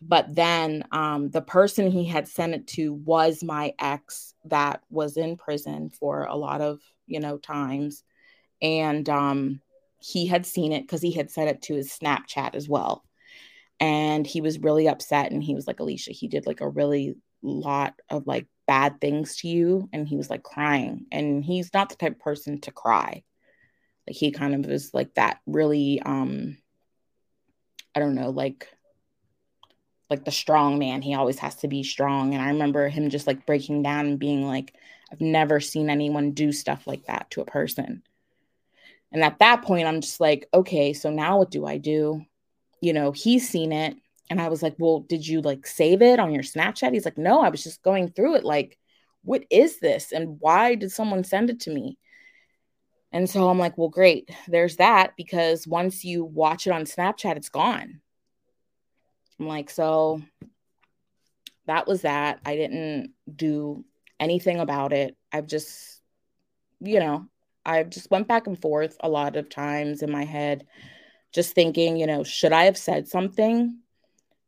[0.00, 5.16] But then um, the person he had sent it to was my ex that was
[5.16, 8.04] in prison for a lot of, you know, times.
[8.60, 9.60] And um,
[10.00, 13.04] he had seen it because he had sent it to his Snapchat as well.
[13.80, 15.32] And he was really upset.
[15.32, 19.36] And he was like, Alyssia, he did like a really lot of like bad things
[19.38, 19.88] to you.
[19.92, 21.06] And he was like crying.
[21.12, 23.22] And he's not the type of person to cry.
[24.06, 26.58] Like he kind of is like that really, um,
[27.94, 28.68] I don't know, like
[30.10, 31.02] like the strong man.
[31.02, 32.34] He always has to be strong.
[32.34, 34.74] And I remember him just like breaking down and being like,
[35.12, 38.02] I've never seen anyone do stuff like that to a person.
[39.12, 42.22] And at that point, I'm just like, okay, so now what do I do?
[42.80, 43.96] You know, he's seen it.
[44.28, 46.92] And I was like, well, did you like save it on your Snapchat?
[46.92, 48.44] He's like, no, I was just going through it.
[48.44, 48.78] Like,
[49.22, 50.12] what is this?
[50.12, 51.98] And why did someone send it to me?
[53.12, 54.30] And so I'm like, well, great.
[54.48, 58.00] There's that because once you watch it on Snapchat, it's gone.
[59.38, 60.22] I'm like, so
[61.66, 62.40] that was that.
[62.44, 63.84] I didn't do
[64.18, 65.16] anything about it.
[65.32, 66.00] I've just,
[66.80, 67.26] you know,
[67.64, 70.66] I just went back and forth a lot of times in my head,
[71.32, 73.78] just thinking, you know, should I have said something?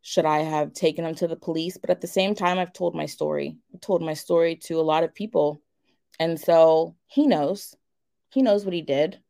[0.02, 1.76] Should I have taken him to the police?
[1.76, 3.56] But at the same time, I've told my story.
[3.74, 5.60] I told my story to a lot of people.
[6.20, 7.74] And so he knows.
[8.30, 9.20] He knows what he did,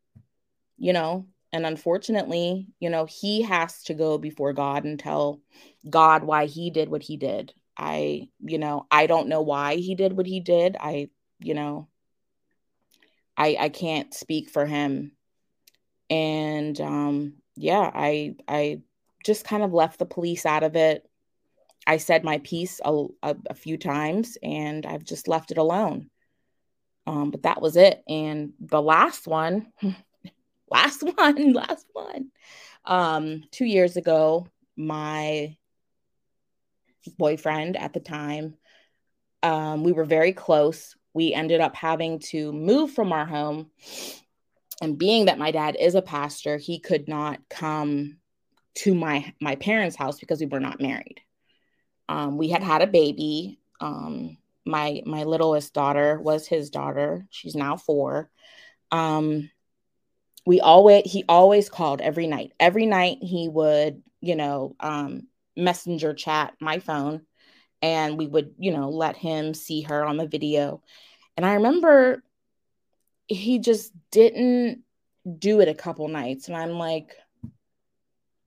[0.76, 1.26] you know.
[1.52, 5.40] And unfortunately, you know, he has to go before God and tell
[5.88, 7.52] God why he did what he did.
[7.76, 10.76] I, you know, I don't know why he did what he did.
[10.78, 11.08] I,
[11.40, 11.88] you know,
[13.36, 15.12] I I can't speak for him.
[16.10, 18.82] And um yeah, I I
[19.24, 21.08] just kind of left the police out of it.
[21.86, 26.10] I said my piece a, a, a few times and I've just left it alone.
[27.06, 28.02] Um, but that was it.
[28.06, 29.72] And the last one,
[30.70, 32.30] last one, last one.
[32.84, 35.56] Um, two years ago, my
[37.16, 38.54] boyfriend at the time,
[39.42, 43.70] um, we were very close we ended up having to move from our home.
[44.80, 48.18] And being that my dad is a pastor, he could not come
[48.76, 51.20] to my my parents' house because we were not married.
[52.08, 53.58] Um, we had had a baby.
[53.80, 57.26] Um, my my littlest daughter was his daughter.
[57.30, 58.30] She's now four.
[58.92, 59.50] Um,
[60.48, 62.54] we always he always called every night.
[62.58, 65.26] Every night he would, you know, um,
[65.58, 67.20] messenger chat my phone,
[67.82, 70.82] and we would, you know, let him see her on the video.
[71.36, 72.22] And I remember
[73.26, 74.84] he just didn't
[75.38, 76.48] do it a couple nights.
[76.48, 77.14] And I'm like,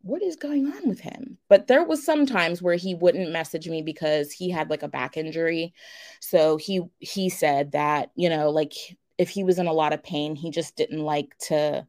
[0.01, 1.37] what is going on with him?
[1.49, 4.87] But there was some times where he wouldn't message me because he had like a
[4.87, 5.75] back injury.
[6.19, 8.73] So he he said that, you know, like
[9.19, 11.85] if he was in a lot of pain, he just didn't like to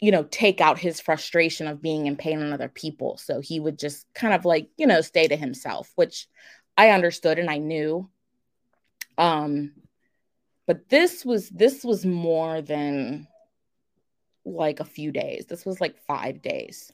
[0.00, 3.16] you know, take out his frustration of being in pain on other people.
[3.16, 6.28] So he would just kind of like, you know, stay to himself, which
[6.76, 8.08] I understood and I knew.
[9.16, 9.72] Um,
[10.66, 13.26] but this was this was more than
[14.44, 15.46] like a few days.
[15.46, 16.92] This was like five days.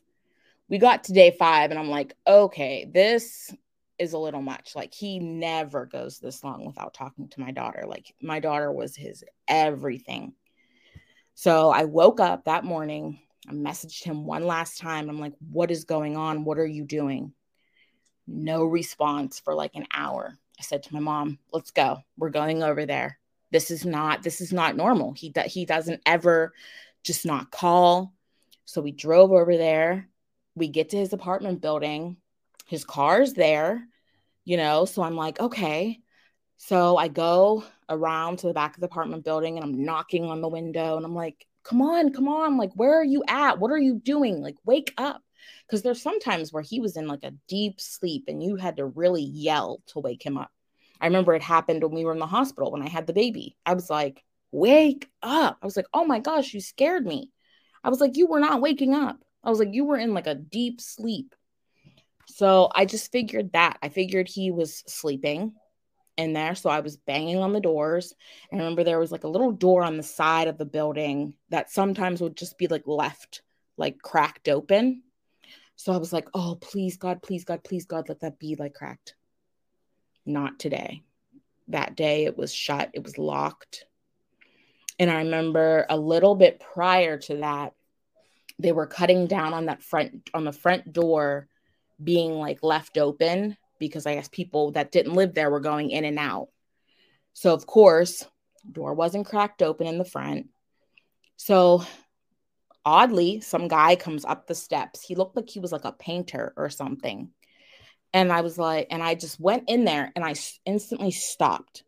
[0.68, 3.52] We got to day five, and I'm like, okay, this
[3.98, 4.74] is a little much.
[4.74, 7.84] Like he never goes this long without talking to my daughter.
[7.86, 10.34] Like my daughter was his everything.
[11.34, 13.20] So I woke up that morning.
[13.48, 15.08] I messaged him one last time.
[15.08, 16.44] I'm like, what is going on?
[16.44, 17.32] What are you doing?
[18.26, 20.38] No response for like an hour.
[20.58, 21.98] I said to my mom, "Let's go.
[22.16, 23.18] We're going over there.
[23.50, 25.12] This is not this is not normal.
[25.12, 26.52] He do, he doesn't ever
[27.02, 28.14] just not call."
[28.64, 30.08] So we drove over there.
[30.54, 32.16] We get to his apartment building.
[32.68, 33.86] His car's there,
[34.44, 34.84] you know.
[34.84, 35.98] So I'm like, okay.
[36.58, 40.40] So I go around to the back of the apartment building and I'm knocking on
[40.40, 42.56] the window and I'm like, come on, come on.
[42.56, 43.58] Like, where are you at?
[43.58, 44.40] What are you doing?
[44.40, 45.22] Like, wake up.
[45.66, 48.86] Because there's sometimes where he was in like a deep sleep and you had to
[48.86, 50.50] really yell to wake him up.
[51.00, 53.56] I remember it happened when we were in the hospital when I had the baby.
[53.66, 55.58] I was like, wake up.
[55.60, 57.30] I was like, oh my gosh, you scared me.
[57.82, 59.18] I was like, you were not waking up.
[59.42, 61.34] I was like, you were in like a deep sleep.
[62.28, 63.78] So I just figured that.
[63.82, 65.54] I figured he was sleeping
[66.16, 66.54] in there.
[66.54, 68.14] So I was banging on the doors.
[68.50, 71.34] And I remember there was like a little door on the side of the building
[71.50, 73.42] that sometimes would just be like left,
[73.76, 75.02] like cracked open.
[75.76, 78.74] So I was like, oh, please, God, please, God, please, God, let that be like
[78.74, 79.14] cracked.
[80.24, 81.02] Not today.
[81.68, 83.86] That day it was shut, it was locked.
[84.98, 87.72] And I remember a little bit prior to that,
[88.58, 91.48] they were cutting down on that front, on the front door
[92.02, 96.04] being like left open because I guess people that didn't live there were going in
[96.04, 96.48] and out.
[97.32, 98.24] So, of course,
[98.70, 100.48] door wasn't cracked open in the front.
[101.36, 101.84] So,
[102.84, 105.02] oddly, some guy comes up the steps.
[105.02, 107.30] He looked like he was like a painter or something.
[108.12, 111.82] And I was like, and I just went in there and I instantly stopped.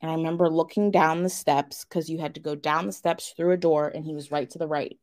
[0.00, 3.34] And I remember looking down the steps because you had to go down the steps
[3.36, 4.98] through a door and he was right to the right.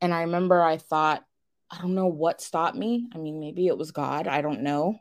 [0.00, 1.24] And I remember I thought,
[1.72, 3.08] I don't know what stopped me.
[3.14, 4.28] I mean, maybe it was God.
[4.28, 4.98] I don't know.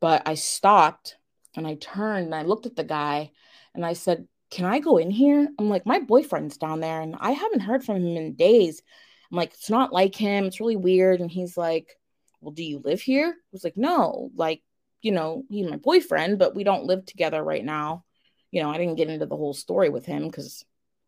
[0.00, 1.16] But I stopped
[1.54, 3.30] and I turned and I looked at the guy
[3.72, 5.48] and I said, Can I go in here?
[5.58, 8.82] I'm like, My boyfriend's down there and I haven't heard from him in days.
[9.30, 10.46] I'm like, It's not like him.
[10.46, 11.20] It's really weird.
[11.20, 11.96] And he's like,
[12.40, 13.28] Well, do you live here?
[13.28, 14.62] I was like, No, like,
[15.02, 18.04] you know, he's my boyfriend, but we don't live together right now.
[18.50, 20.64] You know, I didn't get into the whole story with him because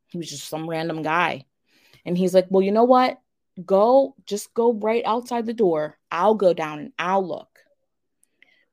[0.06, 1.46] he was just some random guy.
[2.06, 3.18] And he's like, Well, you know what?
[3.64, 5.98] Go just go right outside the door.
[6.10, 7.48] I'll go down and I'll look.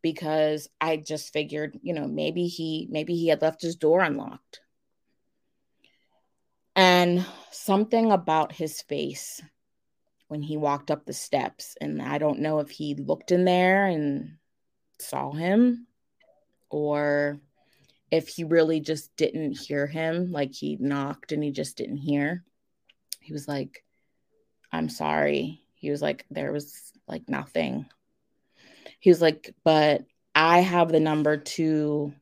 [0.02, 4.62] Because I just figured, you know, maybe he maybe he had left his door unlocked.
[6.76, 9.42] And something about his face
[10.28, 13.86] when he walked up the steps and I don't know if he looked in there
[13.86, 14.38] and
[15.00, 15.88] saw him
[16.70, 17.40] or
[18.12, 22.44] if he really just didn't hear him like he knocked and he just didn't hear.
[23.22, 23.85] He was like
[24.76, 25.62] I'm sorry.
[25.76, 27.86] He was like, there was like nothing.
[29.00, 32.14] He was like, but I have the number to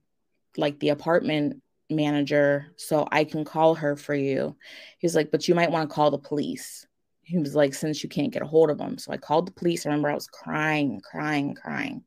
[0.57, 4.55] like the apartment manager so I can call her for you.
[4.99, 6.85] He was like, but you might want to call the police.
[7.23, 8.97] He was like, since you can't get a hold of them.
[8.97, 9.85] So I called the police.
[9.85, 12.03] I remember I was crying, crying, crying.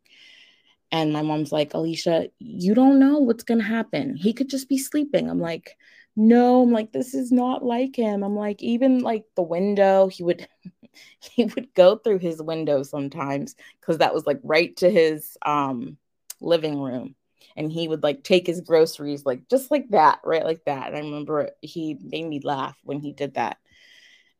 [0.93, 4.15] And my mom's like, Alyssia, you don't know what's going to happen.
[4.15, 5.29] He could just be sleeping.
[5.29, 5.77] I'm like,
[6.17, 8.25] no i'm like this is not like him.
[8.25, 10.49] I'm like even like the window he would
[11.21, 15.99] he would go through his window sometimes because that was like right to his um
[16.41, 17.15] living room.
[17.59, 20.89] And he would like take his groceries like just like that right like that.
[20.89, 23.59] And i remember he made me laugh when he did that.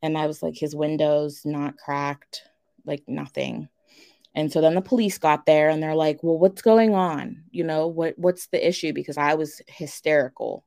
[0.01, 2.43] And i was like his windows not cracked
[2.85, 3.69] like nothing.
[4.35, 7.43] And so then the police got there and they're like well what's going on?
[7.51, 8.93] You know what what's the issue?
[8.93, 10.63] Because i was hysterical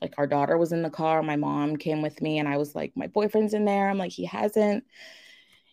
[0.00, 2.74] like our daughter was in the car my mom came with me and i was
[2.74, 3.88] like my boyfriend's in there.
[3.88, 4.84] I'm like he hasn't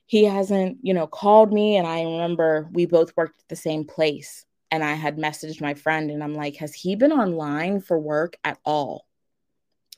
[0.06, 1.78] he hasn't you know called me.
[1.78, 5.74] And i remember we both worked at the same place and i had messaged my
[5.74, 9.06] friend and i'm like has he been online for work at all?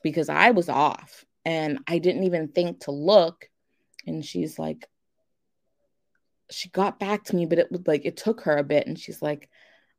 [0.02, 3.48] Because i was off and i didn't even think to look
[4.06, 4.88] and she's like
[6.50, 8.98] she got back to me but it was like it took her a bit and
[8.98, 9.48] she's like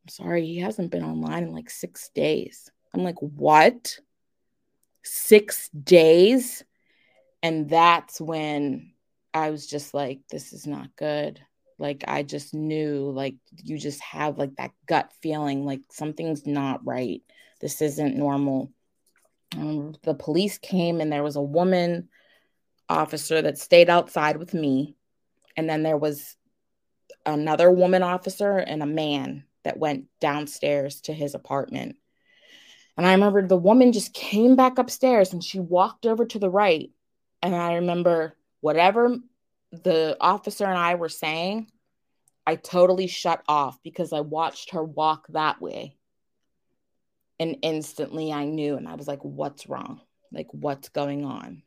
[0.02, 2.70] i'm sorry he hasn't been online in like six days.
[2.94, 3.98] I'm like what
[5.08, 6.64] six days.
[7.42, 8.92] And that's when
[9.32, 11.40] I was just like, this is not good.
[11.78, 16.84] Like, I just knew, like, you just have like that gut feeling like something's not
[16.84, 17.22] right.
[17.60, 18.72] This isn't normal.
[19.56, 22.08] Um, the police came and there was a woman
[22.88, 24.96] officer that stayed outside with me.
[25.56, 26.36] And then there was
[27.24, 31.96] another woman officer and a man that went downstairs to his apartment.
[32.98, 36.50] And I remember the woman just came back upstairs and she walked over to the
[36.50, 36.90] right.
[37.40, 39.16] And I remember whatever
[39.70, 41.70] the officer and I were saying,
[42.44, 45.96] I totally shut off because I watched her walk that way.
[47.38, 50.00] And instantly I knew, and I was like, what's wrong?
[50.32, 51.62] Like, what's going on?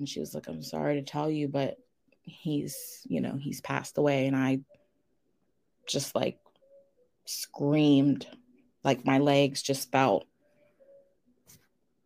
[0.00, 1.76] And she was like, I'm sorry to tell you, but
[2.22, 4.26] he's, you know, he's passed away.
[4.26, 4.60] And I
[5.86, 6.38] just like
[7.24, 8.26] screamed.
[8.82, 10.26] Like my legs just felt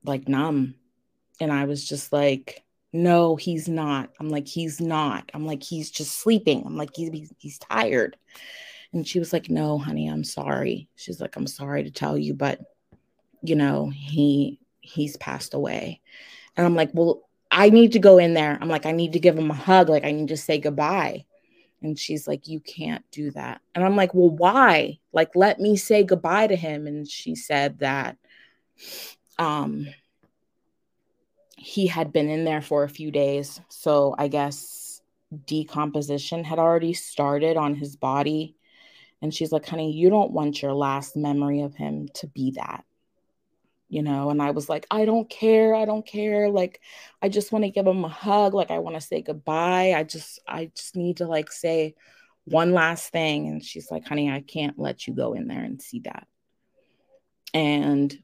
[0.06, 0.74] like numb.
[1.40, 4.10] And I was just like, no, he's not.
[4.18, 5.30] I'm like, he's not.
[5.34, 6.64] I'm like, he's just sleeping.
[6.64, 8.16] I'm like, he's, he's, tired.
[8.92, 10.88] And she was like, no, honey, I'm sorry.
[10.94, 12.60] She's like, I'm sorry to tell you, but
[13.42, 16.00] you know, he, he's passed away.
[16.56, 18.56] And I'm like, well, I need to go in there.
[18.60, 19.88] I'm like, I need to give him a hug.
[19.88, 21.26] Like, I need to say goodbye.
[21.82, 23.60] And she's like, You can't do that.
[23.74, 24.98] And I'm like, Well, why?
[25.12, 26.86] Like, let me say goodbye to him.
[26.86, 28.16] And she said that
[29.38, 29.86] um,
[31.56, 33.60] he had been in there for a few days.
[33.68, 35.00] So I guess
[35.46, 38.56] decomposition had already started on his body.
[39.22, 42.84] And she's like, Honey, you don't want your last memory of him to be that.
[43.88, 45.72] You know and i was like i don't care.
[45.74, 46.50] I don't care.
[46.50, 46.80] Like
[47.22, 48.52] i just want to give him a hug.
[48.52, 49.94] Like i want to say goodbye.
[49.96, 51.94] I just i just need to like say
[52.44, 53.46] one last thing.
[53.46, 56.26] And she's like honey i can't let you go in there and see that.
[57.54, 58.16] And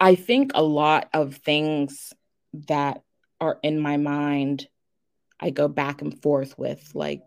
[0.00, 2.12] i think a lot of things
[2.52, 3.02] that
[3.40, 4.66] are in my mind
[5.40, 7.22] i go back and forth with like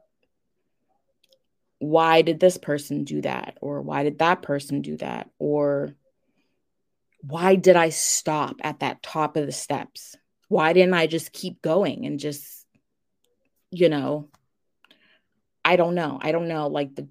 [1.79, 5.95] why did this person do that or why did that person do that or
[7.21, 10.15] why did I stop at that top of the steps?
[10.47, 12.65] Why didn't I just keep going and just,
[13.69, 14.29] you know,
[15.63, 16.19] I don't know.
[16.21, 16.67] I don't know.
[16.67, 17.07] Like the,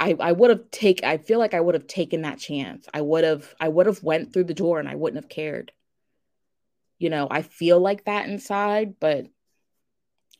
[0.00, 2.86] I, I would have take I feel like I would have taken that chance.
[2.94, 5.72] I would have I would have went through the door and I wouldn't have cared.
[6.98, 9.26] You know, I feel like that inside, but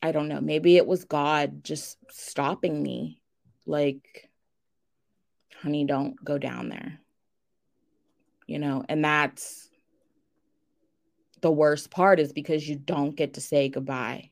[0.01, 0.41] I don't know.
[0.41, 3.21] Maybe it was God just stopping me.
[3.65, 4.29] Like,
[5.61, 6.99] honey, don't go down there
[8.49, 9.69] you know, and that's
[11.41, 14.31] the worst part is because you don't get to say goodbye.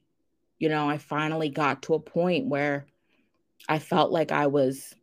[0.57, 2.88] You know, I finally got to a point where
[3.69, 4.95] I felt like I was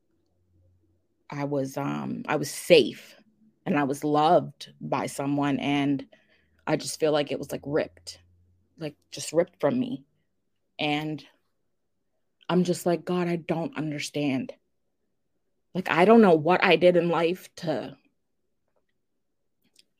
[1.30, 3.14] I was um I was safe
[3.66, 6.06] and I was loved by someone and
[6.66, 8.20] I just feel like it was like ripped.
[8.78, 10.04] Like just ripped from me.
[10.78, 11.24] And
[12.48, 14.52] I'm just like god, I don't understand.
[15.74, 17.96] Like I don't know what I did in life to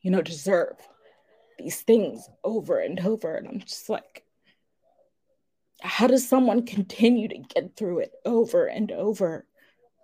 [0.05, 0.77] you know, deserve
[1.57, 3.33] these things over and over.
[3.33, 4.23] And I'm just like,
[5.81, 9.47] how does someone continue to get through it over and over?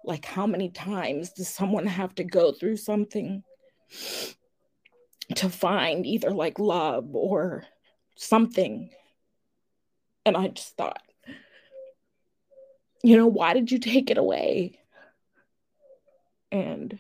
[0.04, 3.44] Like, how many times does someone have to go through something
[5.36, 7.66] to find either like love or
[8.16, 8.90] something?
[10.26, 11.02] And I just thought,
[13.04, 14.80] you know, why did you take it away?
[16.52, 17.00] And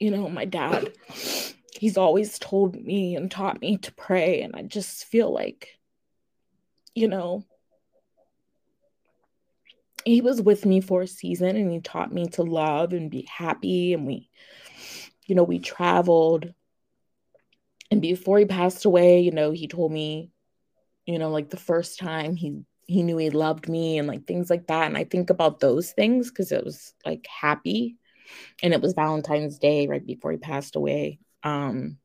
[0.00, 0.92] you know, my dad,
[1.78, 4.40] he's always told me and taught me to pray.
[4.40, 5.78] And I just feel like,
[6.94, 7.44] you know,
[10.04, 13.22] he was with me for a season and he taught me to love and be
[13.22, 13.92] happy.
[13.94, 14.30] And we,
[15.26, 16.52] you know, we traveled.
[17.90, 20.30] And before he passed away, you know, he told me,
[21.06, 24.50] you know, like the first time he he knew he loved me and like things
[24.50, 24.86] like that.
[24.86, 27.96] And I think about those things because it was like happy
[28.62, 31.20] and it was Valentine's Day right before he passed away.
[31.44, 31.98] Um,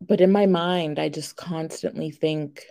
[0.00, 2.66] but in my mind, I just constantly think,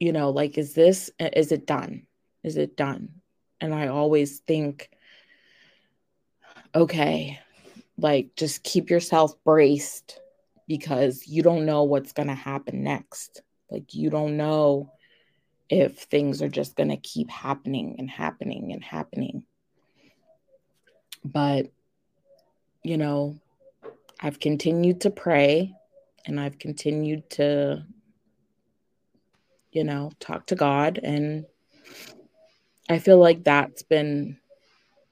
[0.00, 2.06] you know, like, is this, uh, is it done?
[2.42, 3.10] Is it done?
[3.60, 4.90] And I always think,
[6.74, 7.38] okay,
[7.98, 10.18] like, just keep yourself braced
[10.66, 13.42] because you don't know what's going to happen next.
[13.70, 14.90] Like, you don't know
[15.68, 19.44] if things are just going to keep happening and happening and happening.
[21.22, 21.70] But,
[22.82, 23.38] you know,
[24.18, 25.74] I've continued to pray
[26.24, 27.84] and I've continued to,
[29.72, 30.98] you know, talk to God.
[31.02, 31.46] And
[32.88, 34.38] I feel like that's been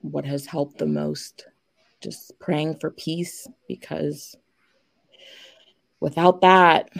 [0.00, 1.46] what has helped the most.
[2.00, 4.36] Just praying for peace because
[6.00, 6.90] without that,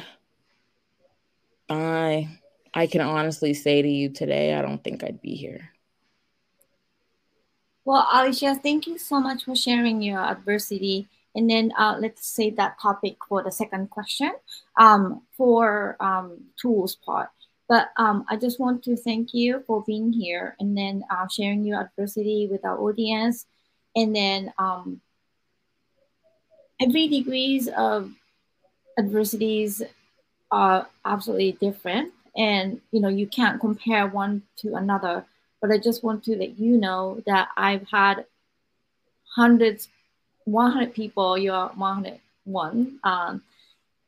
[1.69, 2.29] I
[2.75, 5.71] I can honestly say to you today, I don't think I'd be here.
[7.85, 11.09] Well, Alyssia, thank you so much for sharing your adversity.
[11.35, 14.33] And then uh, let's say that topic for the second question
[14.77, 17.31] um, for um, tools part.
[17.69, 21.65] But um, I just want to thank you for being here and then uh, sharing
[21.65, 23.47] your adversity with our audience.
[23.95, 25.01] And then um,
[26.81, 28.11] every degrees of
[28.99, 29.83] adversities
[30.51, 32.13] are absolutely different.
[32.37, 35.25] And you know you can't compare one to another.
[35.61, 38.27] But i just want to let you know that i've had
[39.35, 39.89] hundreds
[40.45, 43.43] 100 people you're 101 um,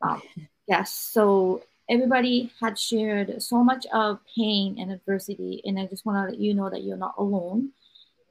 [0.02, 0.22] um,
[0.66, 0.92] yes.
[0.92, 6.30] So everybody had shared so much of pain and adversity, and I just want to
[6.30, 7.70] let you know that you're not alone.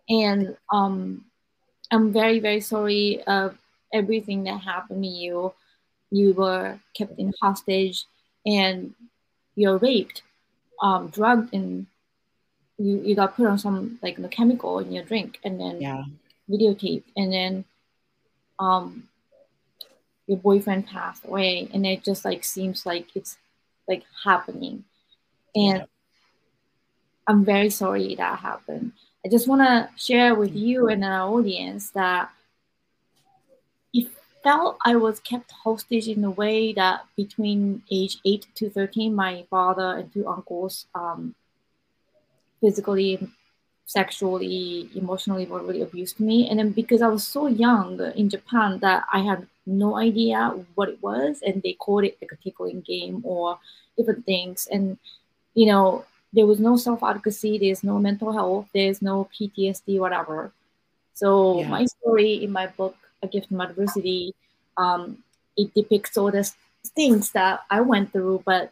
[0.08, 1.26] And um,
[1.92, 3.58] I'm very, very sorry of
[3.94, 5.54] everything that happened to you.
[6.10, 8.06] You were kept in hostage,
[8.46, 8.96] and
[9.56, 10.24] you're raped,
[10.82, 11.86] um, drugged, and
[12.78, 16.06] you, you got put on some like know, chemical in your drink, and then yeah.
[16.50, 17.66] videotape, and then
[18.58, 19.10] um,
[20.28, 23.38] your boyfriend passed away, and it just like seems like it's
[23.90, 24.86] like happening.
[25.56, 25.86] And yeah.
[27.28, 28.94] I'm very sorry that happened.
[29.26, 32.30] I just want to share with you and our audience that
[33.94, 34.08] it
[34.44, 39.46] felt I was kept hostage in a way that between age 8 to 13, my
[39.50, 41.36] father and two uncles um,
[42.62, 43.20] physically,
[43.90, 46.48] sexually, emotionally verbally abused me.
[46.48, 50.90] And then because I was so young in Japan that I had no idea what
[50.90, 53.58] it was, and they called it like a tickling game or
[53.98, 54.68] different things.
[54.72, 55.00] And
[55.56, 60.52] you know, there was no self advocacy, there's no mental health, there's no PTSD, whatever.
[61.16, 61.70] So yeah.
[61.70, 64.36] my story in my book, A Gift from Adversity,
[64.78, 65.18] um,
[65.58, 66.48] it depicts all the
[66.96, 68.72] things that I went through, but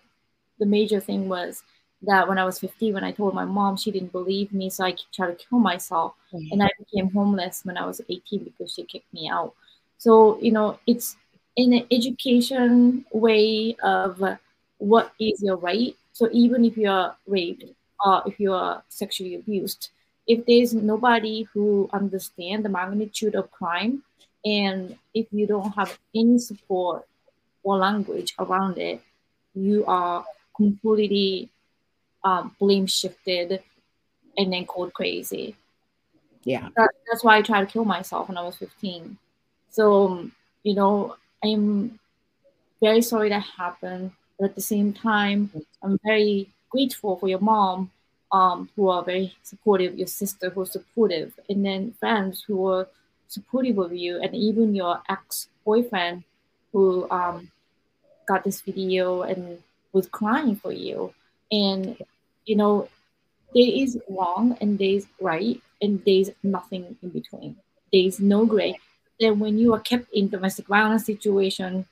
[0.59, 1.63] the major thing was
[2.03, 4.85] that when I was 15, when I told my mom, she didn't believe me, so
[4.85, 6.47] I tried to kill myself, mm-hmm.
[6.51, 9.53] and I became homeless when I was 18 because she kicked me out.
[9.97, 11.17] So, you know, it's
[11.55, 14.21] in an education way of
[14.77, 15.95] what is your right.
[16.13, 17.65] So even if you are raped
[18.05, 19.89] or if you are sexually abused,
[20.27, 24.03] if there's nobody who understand the magnitude of crime,
[24.45, 27.07] and if you don't have any support
[27.63, 29.01] or language around it,
[29.55, 30.23] you are
[30.55, 31.49] completely
[32.24, 33.61] um, blame shifted
[34.38, 35.55] and then called crazy.
[36.43, 36.70] Yeah.
[36.78, 39.18] That, that's why I tried to kill myself when I was 15.
[39.70, 40.30] So,
[40.63, 41.99] you know, I'm
[42.82, 44.11] very sorry that happened.
[44.39, 45.51] But at the same time,
[45.82, 47.91] I'm very grateful for your mom,
[48.32, 52.88] um, who are very supportive, your sister who's supportive, and then friends who were
[53.28, 56.24] supportive of you, and even your ex-boyfriend
[56.72, 57.51] who um,
[58.28, 59.59] got this video and
[59.93, 61.13] was crying for you.
[61.51, 61.97] And
[62.45, 62.89] you know,
[63.53, 67.55] there is wrong and there's right, and there's nothing in between.
[67.91, 68.79] There's no gray
[69.19, 71.85] then when you are kept in domestic violence situation,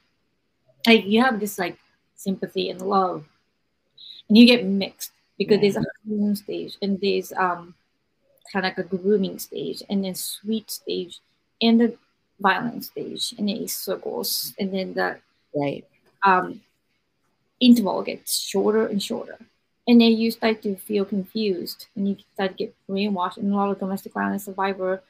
[0.86, 1.78] like you have this like
[2.16, 3.26] sympathy and love,
[4.30, 5.62] and you get mixed because yeah.
[5.62, 7.74] there's a honeymoon stage and there's um
[8.54, 11.20] kind of like a grooming stage and then sweet stage
[11.62, 11.98] and the
[12.40, 15.18] violent stage and then it circles and then the
[15.56, 15.86] right
[16.24, 16.62] um
[17.68, 19.38] interval gets shorter and shorter
[19.88, 23.56] and then you start to feel confused and you start to get brainwashed and a
[23.56, 25.02] lot of domestic violence survivor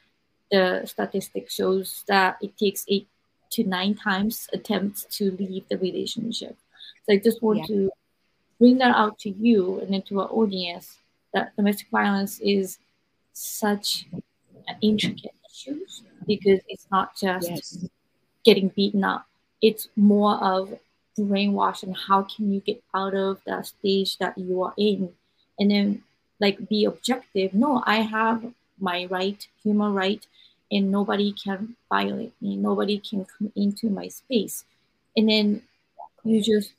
[0.51, 3.07] the statistic shows that it takes eight
[3.51, 6.57] to nine times attempts to leave the relationship.
[7.05, 7.67] So I just want yeah.
[7.67, 7.91] to
[8.59, 10.97] bring that out to you and then to our audience
[11.33, 12.77] that domestic violence is
[13.33, 14.07] such
[14.67, 15.79] an intricate issue
[16.27, 17.85] because it's not just yes.
[18.43, 19.25] getting beaten up.
[19.61, 20.77] It's more of
[21.23, 25.13] brainwash and how can you get out of that stage that you are in
[25.59, 26.03] and then
[26.39, 27.53] like be objective.
[27.53, 28.45] No, I have
[28.79, 30.25] my right, human right,
[30.71, 32.57] and nobody can violate me.
[32.57, 34.65] Nobody can come into my space.
[35.15, 35.61] And then
[36.23, 36.71] you just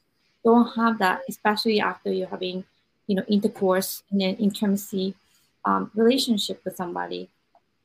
[0.45, 2.64] don't have that, especially after you're having,
[3.07, 5.14] you know, intercourse and then intimacy
[5.64, 7.28] um, relationship with somebody.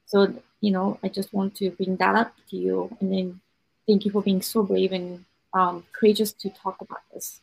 [0.06, 2.96] So, you know, I just want to bring that up to you.
[3.00, 3.42] And then
[3.88, 5.24] thank you for being so brave and
[5.54, 7.42] um, courageous to talk about this.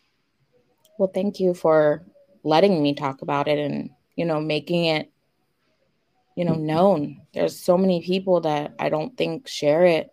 [0.98, 2.02] Well, thank you for
[2.42, 5.10] letting me talk about it and, you know, making it
[6.38, 7.22] you know known.
[7.34, 10.12] There's so many people that i don't think share it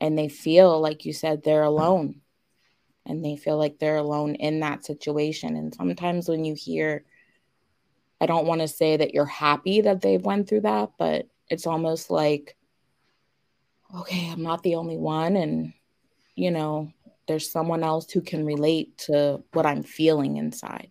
[0.00, 2.22] and they feel like you said they're alone.
[3.06, 5.56] And they feel like they're alone in that situation.
[5.56, 7.04] And sometimes when you hear
[8.20, 11.68] i don't want to say that you're happy that they've went through that but it's
[11.68, 12.56] almost like
[13.94, 15.36] okay i'm not the only one.
[15.36, 15.72] And
[16.34, 16.92] you know
[17.28, 20.90] there's someone else who can relate to what i'm feeling inside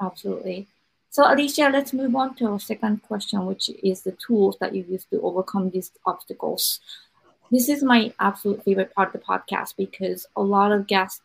[0.00, 0.66] absolutely
[1.10, 4.84] so Alyssia, let's move on to our second question, which is the tools that you
[4.88, 6.80] use to overcome these obstacles.
[7.50, 11.22] This is my absolute favorite part of the podcast because a lot of guests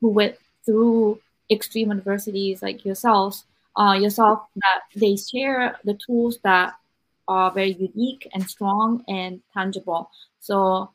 [0.00, 1.20] who went through
[1.50, 3.44] extreme adversities like yourselves,
[3.76, 6.74] uh, yourself, that they share the tools that
[7.28, 10.10] are very unique and strong and tangible.
[10.40, 10.90] So,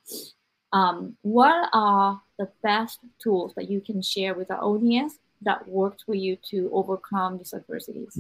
[0.73, 6.03] um, what are the best tools that you can share with our audience that worked
[6.05, 8.19] for you to overcome these adversities?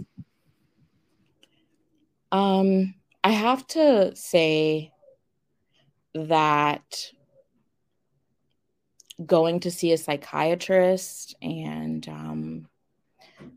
[2.31, 4.91] Um, I have to say
[6.13, 7.11] that
[9.25, 12.67] going to see a psychiatrist and um,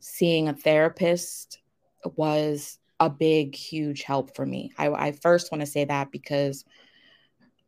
[0.00, 1.60] seeing a therapist
[2.16, 4.72] was a big, huge help for me.
[4.78, 6.64] I, I first want to say that because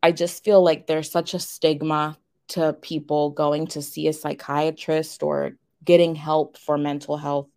[0.03, 2.19] I just feel like there's such a stigma
[2.49, 5.53] to people going to see a psychiatrist or
[5.85, 7.49] getting help for mental health.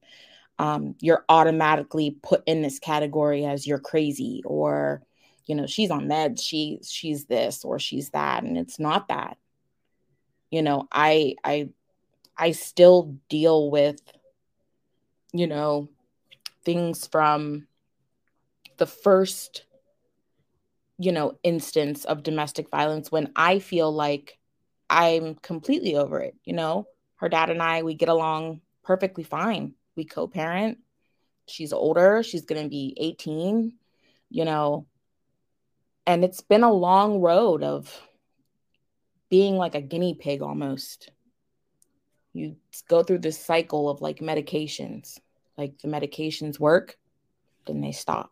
[0.57, 5.01] Um, you're automatically put in this category as you're crazy or
[5.45, 9.37] you know she's on meds she she's this or she's that and it's not that
[10.51, 11.69] you know i i
[12.37, 13.99] i still deal with
[15.33, 15.89] you know
[16.63, 17.65] things from
[18.77, 19.65] the first
[20.99, 24.37] you know instance of domestic violence when i feel like
[24.89, 26.87] i'm completely over it you know?
[27.15, 29.73] Her dad and i we get along perfectly fine.
[29.95, 30.79] We co-parent.
[31.47, 32.23] She's older.
[32.23, 33.73] She's going to be 18
[34.29, 34.85] you know?
[36.05, 38.01] And it's been a long road of
[39.29, 41.11] being like a guinea pig almost.
[42.33, 42.55] You
[42.87, 45.19] go through this cycle of like medications.
[45.57, 46.97] Like the medications work
[47.67, 48.31] then they stop.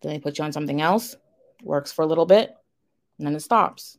[0.00, 1.16] Then they put you on something else
[1.62, 2.54] works for a little bit
[3.18, 3.98] and then it stops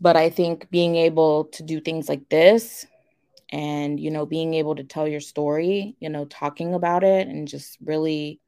[0.00, 2.86] but i think being able to do things like this
[3.50, 7.48] and you know being able to tell your story you know talking about it and
[7.48, 8.40] just really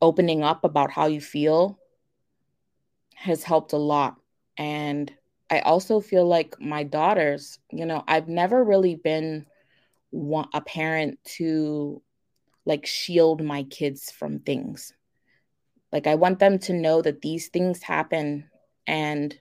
[0.00, 1.78] opening up about how you feel
[3.14, 4.16] has helped a lot
[4.58, 5.12] and
[5.52, 9.44] I also feel like my daughters, you know, I've never really been
[10.54, 12.00] a parent to
[12.64, 14.94] like shield my kids from things.
[15.92, 18.48] Like I want them to know that these things happen
[18.86, 19.38] and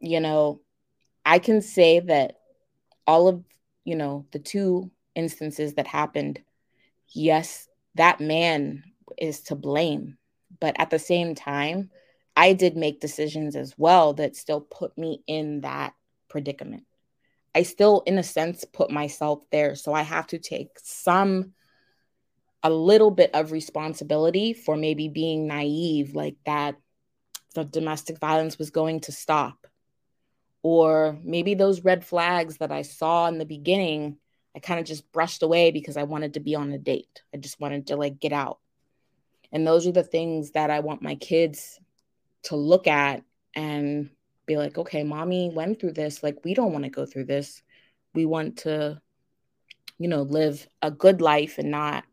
[0.00, 0.60] you know,
[1.24, 2.38] I can say that
[3.06, 3.44] all of,
[3.84, 6.40] you know, the two instances that happened,
[7.08, 8.84] yes, that man
[9.18, 10.16] is to blame.
[10.58, 11.90] But at the same time,
[12.36, 15.94] I did make decisions as well that still put me in that
[16.28, 16.84] predicament.
[17.54, 19.74] I still, in a sense, put myself there.
[19.74, 21.52] So I have to take some,
[22.62, 26.76] a little bit of responsibility for maybe being naive, like that
[27.54, 29.66] the domestic violence was going to stop.
[30.62, 34.18] Or maybe those red flags that I saw in the beginning,
[34.54, 37.22] I kind of just brushed away because I wanted to be on a date.
[37.34, 38.58] I just wanted to like get out.
[39.52, 41.80] And those are the things that I want my kids
[42.44, 44.10] to look at and
[44.46, 46.22] be like, okay, mommy went through this.
[46.22, 47.62] Like, we don't want to go through this.
[48.14, 49.00] We want to,
[49.98, 52.04] you know, live a good life and not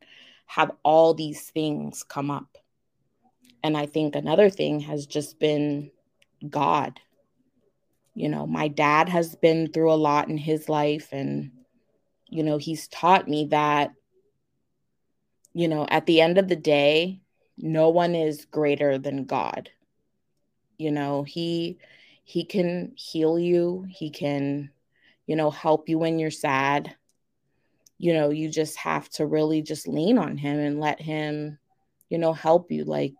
[0.47, 2.57] have all these things come up.
[3.63, 5.91] And I think another thing has just been
[6.49, 6.99] God.
[8.15, 11.51] You know, my dad has been through a lot in his life, and,
[12.27, 13.91] you know, he's taught me that,
[15.53, 17.21] you know, at the end of the day,
[17.57, 19.69] no one is greater than God
[20.77, 21.77] you know he
[22.23, 24.69] he can heal you he can
[25.25, 26.95] you know help you when you're sad
[27.97, 31.57] you know you just have to really just lean on him and let him
[32.09, 32.83] you know help you.
[32.83, 33.13] Like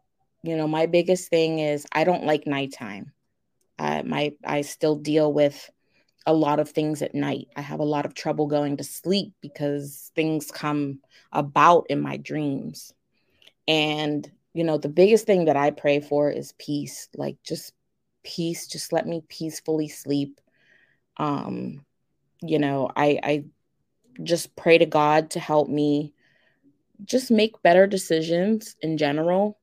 [0.43, 3.11] you know my biggest thing is i don't like nighttime.
[3.79, 5.69] Uh, my i still deal with
[6.25, 7.47] a lot of things at night.
[7.55, 10.99] I have a lot of trouble going to sleep because things come
[11.31, 12.93] about in my dreams.
[13.67, 17.73] And you know, the biggest thing that I pray for is peace, like just
[18.23, 20.41] peace, just let me peacefully sleep.
[21.17, 21.85] Um,
[22.41, 23.45] you know, I I
[24.23, 26.13] just pray to God to help me
[27.03, 29.57] just make better decisions in general.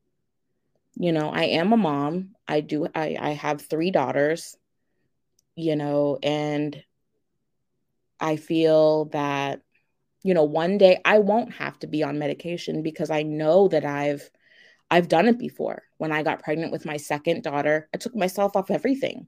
[0.97, 2.35] You know, I am a mom.
[2.47, 4.57] I do I I have 3 daughters,
[5.57, 6.83] you know, and
[8.21, 9.61] I feel that
[10.23, 13.85] you know, one day I won't have to be on medication because I know that
[13.85, 14.31] I've
[14.91, 15.83] I've done it before.
[15.99, 19.27] When I got pregnant with my second daughter, I took myself off everything.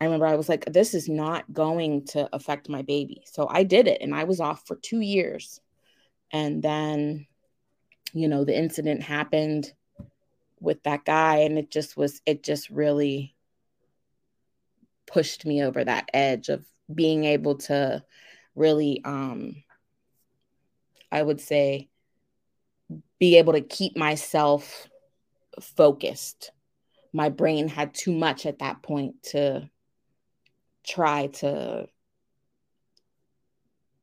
[0.00, 3.22] I remember I was like, this is not going to affect my baby.
[3.26, 5.60] So I did it and I was off for two years.
[6.32, 7.26] And then,
[8.12, 9.72] you know, the incident happened
[10.60, 13.34] with that guy and it just was, it just really
[15.06, 18.02] pushed me over that edge of being able to
[18.56, 19.62] really, um,
[21.10, 21.88] I would say,
[23.20, 24.88] be able to keep myself
[25.60, 26.50] focused.
[27.12, 29.70] My brain had too much at that point to
[30.84, 31.88] try to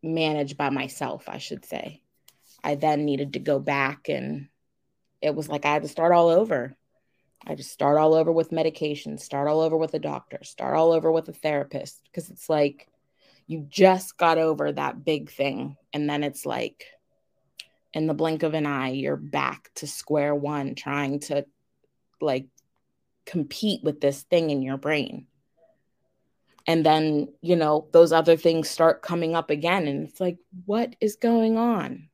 [0.03, 2.01] manage by myself, I should say.
[2.63, 4.47] I then needed to go back and
[5.21, 6.75] it was like I had to start all over.
[7.45, 10.91] I just start all over with medication, start all over with a doctor, start all
[10.91, 12.87] over with a therapist because it's like
[13.47, 16.85] you just got over that big thing and then it's like
[17.93, 21.45] in the blink of an eye you're back to square one trying to
[22.21, 22.47] like
[23.25, 25.27] compete with this thing in your brain
[26.67, 30.95] and then you know those other things start coming up again and it's like what
[31.01, 32.09] is going on?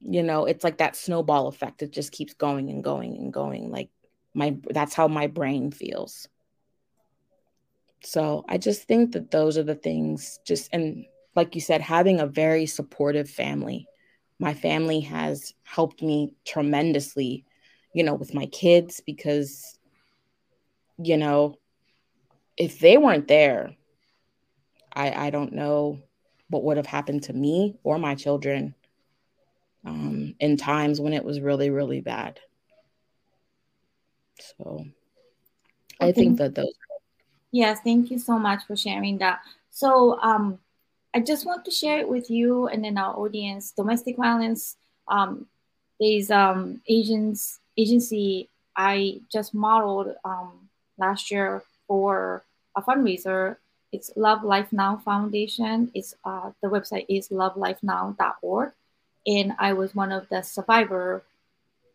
[0.00, 3.70] You know it's like that snowball effect it just keeps going and going and going
[3.70, 3.90] like
[4.34, 6.28] my that's how my brain feels.
[8.02, 11.04] So i just think that those are the things just and
[11.36, 13.86] like you said having a very supportive family.
[14.38, 17.44] My family has helped me tremendously
[17.92, 19.78] you know with my kids because
[20.98, 21.59] you know
[22.60, 23.74] if they weren't there,
[24.92, 25.98] I, I don't know
[26.50, 28.74] what would have happened to me or my children
[29.86, 32.38] um, in times when it was really, really bad.
[34.58, 34.84] So
[35.98, 36.74] I, I think, think that those.
[37.50, 39.40] Yes, thank you so much for sharing that.
[39.70, 40.58] So um,
[41.14, 43.70] I just want to share it with you and then our audience.
[43.70, 44.76] Domestic violence
[45.08, 45.46] um,
[45.98, 52.44] is um, agents agency I just modeled um, last year for
[52.76, 53.56] a fundraiser.
[53.92, 55.90] It's Love Life Now Foundation.
[55.94, 58.72] It's uh, the website is lovelifenow.org,
[59.26, 61.24] and I was one of the survivor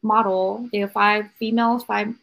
[0.02, 0.68] model.
[0.72, 2.14] There are five females, five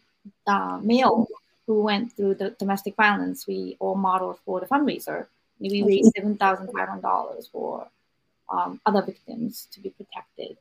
[0.47, 1.27] uh, male
[1.65, 3.47] who went through the domestic violence.
[3.47, 5.27] We all modeled for the fundraiser.
[5.59, 7.87] We raised seven thousand five hundred dollars for
[8.49, 10.57] um, other victims to be protected.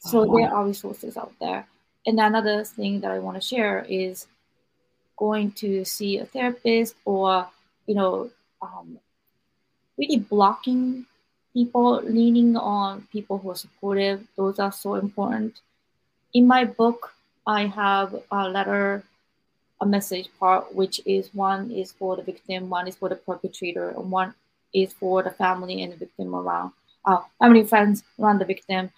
[0.00, 1.66] So there are resources out there.
[2.06, 4.26] And another thing that I want to share is
[5.16, 7.46] going to see a therapist or
[7.86, 8.30] you know
[8.62, 8.98] um,
[9.98, 11.06] really blocking
[11.52, 14.26] people leaning on people who are supportive.
[14.36, 15.60] Those are so important.
[16.32, 17.12] In my book
[17.46, 19.04] i have a letter
[19.82, 23.90] a message part which is one is for the victim one is for the perpetrator
[23.90, 24.32] and one
[24.72, 26.72] is for the family and the victim around
[27.04, 28.90] uh, family friends around the victim.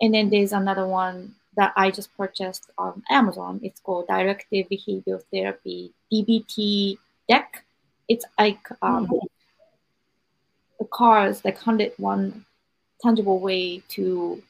[0.00, 3.60] And then there's another one that I just purchased on Amazon.
[3.62, 6.98] It's called Directive Behavioral Therapy DBT
[7.28, 7.64] deck.
[8.08, 9.26] It's like um, mm-hmm.
[10.78, 12.44] the cards, like 101
[13.02, 14.42] tangible way to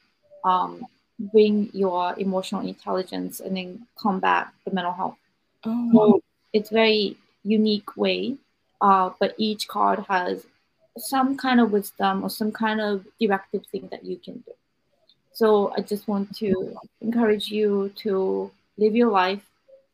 [0.45, 0.87] um,
[1.19, 5.17] bring your emotional intelligence and then combat the mental health.
[5.65, 5.91] Oh.
[5.93, 8.37] So it's very unique way,
[8.81, 10.47] uh, but each card has
[10.97, 14.53] some kind of wisdom or some kind of directive thing that you can do.
[15.35, 19.43] So I just want to encourage you to live your life,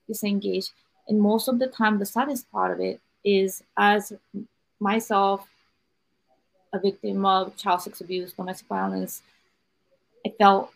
[0.07, 0.69] disengage.
[1.09, 4.13] And most of the time, the saddest part of it is as
[4.79, 5.49] myself,
[6.73, 9.23] a victim of child sex abuse, domestic violence,
[10.25, 10.71] I felt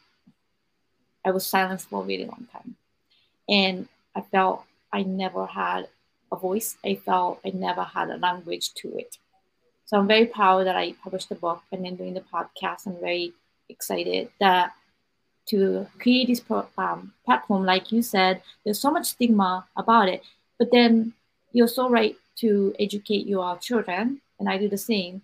[1.24, 2.76] I was silenced for a really long time.
[3.48, 5.88] And I felt I never had
[6.32, 6.76] a voice.
[6.84, 9.18] I felt I never had a language to it.
[9.84, 12.86] So I'm very proud that I published the book and then doing the podcast.
[12.86, 13.34] I'm very
[13.68, 14.72] excited that
[15.46, 20.22] to create this pro, um, platform, like you said, there's so much stigma about it.
[20.58, 21.12] But then
[21.52, 25.22] you're so right to educate your children, and I do the same,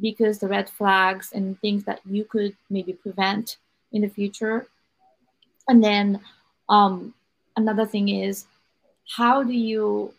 [0.00, 3.56] because the red flags and things that you could maybe prevent
[3.92, 4.66] in the future.
[5.68, 6.20] And then
[6.68, 7.14] um,
[7.56, 8.46] another thing is,
[9.08, 10.14] how do you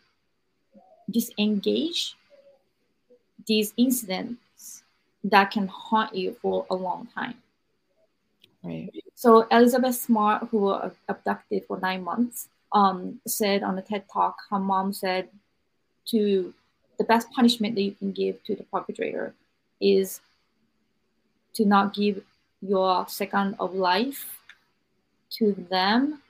[1.10, 2.16] disengage
[3.46, 4.84] these incidents
[5.24, 7.36] that can haunt you for a long time?
[8.68, 8.92] Right.
[9.16, 14.36] So Elizabeth Smart, who was abducted for nine months, um, said on a TED talk,
[14.50, 15.30] her mom said
[16.08, 16.54] to
[16.98, 19.34] the best punishment that you can give to the perpetrator
[19.80, 20.20] is
[21.54, 22.24] to not give
[22.62, 24.40] your second of life
[25.38, 26.22] to them.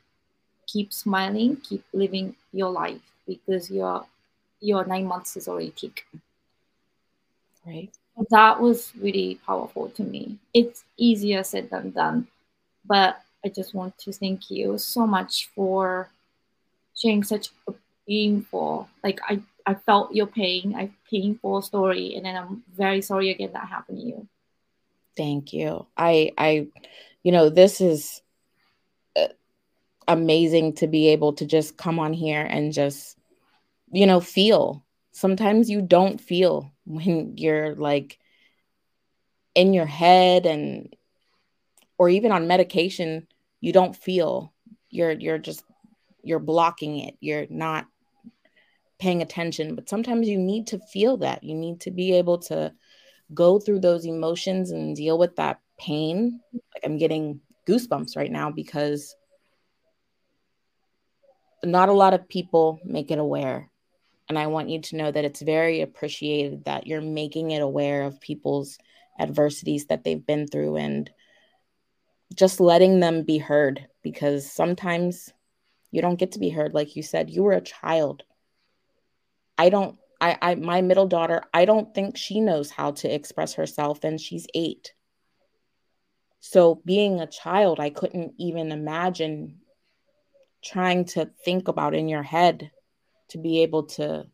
[0.67, 4.05] Keep smiling, keep living your life because your
[4.59, 6.21] your nine months is already taken.
[7.65, 7.91] Right
[8.29, 10.37] that was really powerful to me.
[10.53, 12.27] It's easier said than done,
[12.85, 16.09] but I just want to thank you so much for
[16.95, 17.73] sharing such a
[18.07, 23.29] painful, like I, I felt your pain, a painful story, and then I'm very sorry
[23.31, 24.27] again that happened to you.
[25.15, 25.85] Thank you.
[25.95, 26.67] I, I,
[27.23, 28.21] you know, this is
[29.15, 29.27] uh,
[30.07, 33.17] amazing to be able to just come on here and just,
[33.91, 34.83] you know, feel.
[35.11, 38.17] Sometimes you don't feel when you're like
[39.55, 40.95] in your head and
[41.97, 43.27] or even on medication
[43.59, 44.53] you don't feel
[44.89, 45.63] you're you're just
[46.27, 47.15] you're blocking it.
[47.19, 47.87] You're not
[48.99, 49.75] paying attention.
[49.75, 51.43] But sometimes you need to feel that.
[51.43, 52.73] You need to be able to
[53.33, 56.39] go through those emotions and deal with that pain.
[56.53, 59.15] Like i'm getting goosebumps right now because
[61.63, 63.69] not a lot of people make it aware
[64.29, 68.03] and I want you to know that it's very appreciated that you're making it aware
[68.03, 68.77] of people's
[69.19, 71.09] adversities that they've been through and
[72.35, 75.31] just letting them be heard because sometimes
[75.91, 76.73] you don't get to be heard.
[76.73, 78.23] Like you said, you were a child.
[79.57, 83.53] I don't I, I my middle daughter, I don't think she knows how to express
[83.53, 84.93] herself and she's 8.
[86.39, 89.59] So being a child, I couldn't even imagine
[90.63, 92.71] trying to think about in your head
[93.29, 94.25] to be able to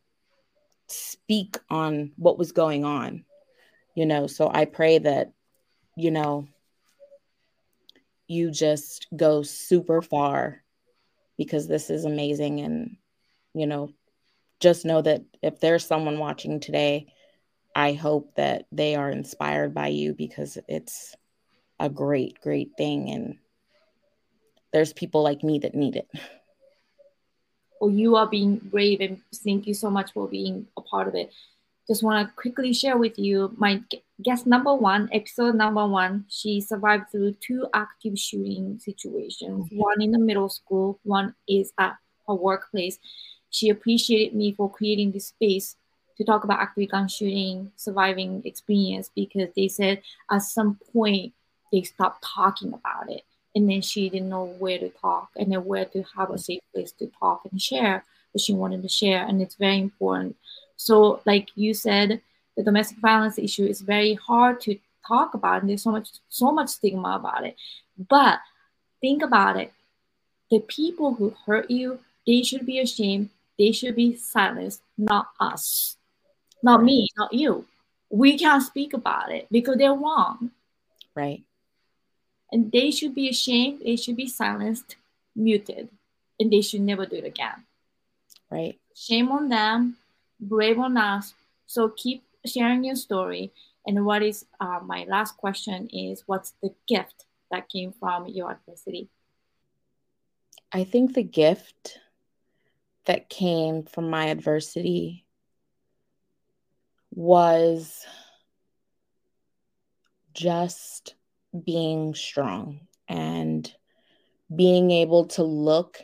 [0.88, 3.26] speak on what was going on.
[3.96, 5.34] You know, so I pray that
[5.96, 6.48] you know
[8.28, 10.64] you just go super far
[11.38, 12.98] because this is amazing and
[13.54, 13.90] you know
[14.60, 17.14] just know that if there's someone watching today,
[17.76, 21.16] I hope that they are inspired by you because it's
[21.80, 23.10] a great, great thing.
[23.10, 23.38] And
[24.72, 26.08] there's people like me that need it.
[27.84, 31.16] Well, you are being brave, and thank you so much for being a part of
[31.16, 31.34] it.
[31.86, 33.82] Just want to quickly share with you my
[34.24, 36.26] guest number one, episode number one.
[36.30, 39.78] She survived through two active shooting situations, mm-hmm.
[39.78, 43.00] one in the middle school, one is at her workplace
[43.54, 45.76] she appreciated me for creating this space
[46.18, 51.34] to talk about active gun shooting surviving experience because they said at some point
[51.72, 53.24] they stopped talking about it
[53.56, 56.62] and then she didn't know where to talk and then where to have a safe
[56.74, 60.36] place to talk and share what she wanted to share and it's very important
[60.76, 62.22] so like you said
[62.58, 64.78] the domestic violence issue is very hard to
[65.08, 67.56] talk about and there's so much so much stigma about it
[68.10, 68.40] but
[69.02, 69.72] think about it
[70.50, 75.98] the people who hurt you they should be ashamed they should be silenced, not us,
[76.62, 77.66] not me, not you.
[78.10, 80.52] We can't speak about it because they're wrong.
[81.16, 81.44] Right.
[82.54, 84.96] And they should be ashamed, they should be silenced,
[85.36, 85.90] muted,
[86.40, 87.66] and they should never do it again.
[88.52, 88.80] Right.
[88.96, 89.98] Shame on them,
[90.40, 91.34] brave on us.
[91.66, 93.52] So keep sharing your story.
[93.88, 98.52] And what is uh, my last question is what's the gift that came from your
[98.52, 99.10] adversity?
[100.72, 101.98] I think the gift
[103.06, 105.26] that came from my adversity
[107.16, 108.06] was
[110.36, 111.16] just
[111.66, 113.72] being strong and
[114.54, 116.00] being able to look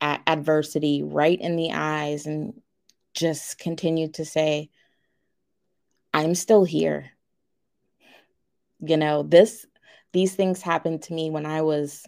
[0.00, 2.60] at adversity right in the eyes and
[3.14, 4.70] just continue to say,
[6.12, 7.10] I'm still here.
[8.80, 9.66] You know, this,
[10.12, 12.04] these things happened to me when I was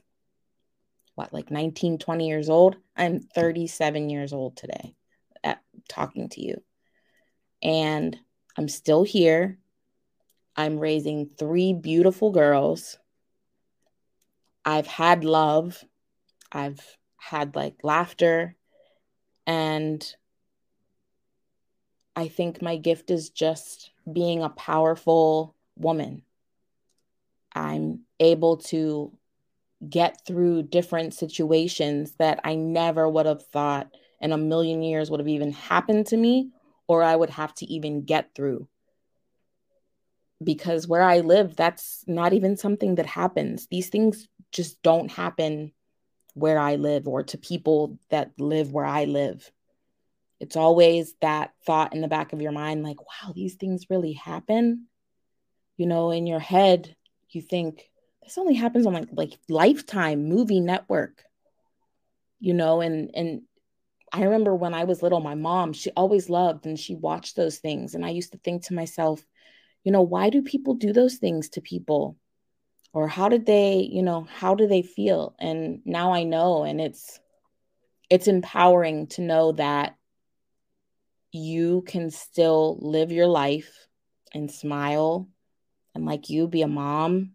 [1.14, 2.76] what, like 19, 20 years old.
[2.96, 4.94] I'm 37 years old today
[5.42, 6.62] at talking to you.
[7.62, 8.16] And
[8.56, 9.58] I'm still here.
[10.58, 12.98] I'm raising three beautiful girls.
[14.64, 15.84] I've had love.
[16.50, 16.80] I've
[17.16, 18.56] had like laughter.
[19.46, 20.04] And
[22.16, 26.22] I think my gift is just being a powerful woman.
[27.54, 29.12] I'm able to
[29.88, 35.20] get through different situations that I never would have thought in a million years would
[35.20, 36.50] have even happened to me
[36.88, 38.66] or I would have to even get through.
[40.42, 43.66] Because where I live, that's not even something that happens.
[43.66, 45.72] These things just don't happen
[46.34, 49.50] where I live or to people that live where I live.
[50.38, 54.12] It's always that thought in the back of your mind like, wow, these things really
[54.12, 54.86] happen.
[55.76, 56.94] You know, in your head,
[57.30, 57.90] you think,
[58.28, 61.24] this only happens on like like lifetime movie network
[62.40, 63.42] you know and and
[64.12, 67.58] i remember when i was little my mom she always loved and she watched those
[67.58, 69.22] things and i used to think to myself
[69.88, 72.18] you know why do people do those things to people?
[72.92, 75.34] Or how did they you know how do they feel?
[75.38, 77.18] And now i know and it's
[78.10, 79.96] it's empowering to know that
[81.32, 83.88] you can still live your life
[84.34, 85.26] and smile
[85.94, 87.32] and like you be a mom.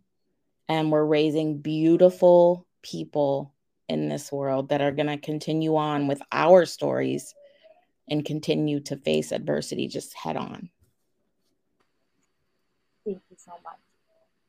[0.70, 3.56] And we're raising beautiful people
[3.90, 7.34] in this world that are going to continue on with our stories
[8.08, 10.70] and continue to face adversity just head on.
[13.06, 13.80] Thank you so much.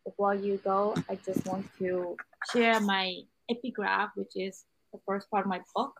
[0.05, 2.17] Before you go, I just want to
[2.53, 5.93] share my epigraph, which is the first part of my book,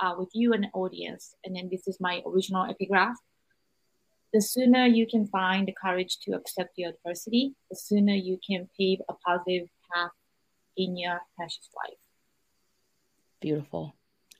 [0.00, 1.34] uh, with you and the audience.
[1.44, 3.16] And then this is my original epigraph
[4.32, 8.68] the sooner you can find the courage to accept your adversity, the sooner you can
[8.78, 10.10] pave a positive path
[10.76, 11.98] in your precious life.
[13.40, 13.94] Beautiful.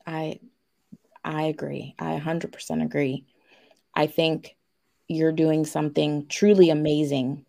[0.07, 0.41] I
[1.25, 1.95] I agree.
[1.99, 3.25] I 100% agree.
[3.95, 4.57] I think
[5.09, 7.45] you're doing something truly amazing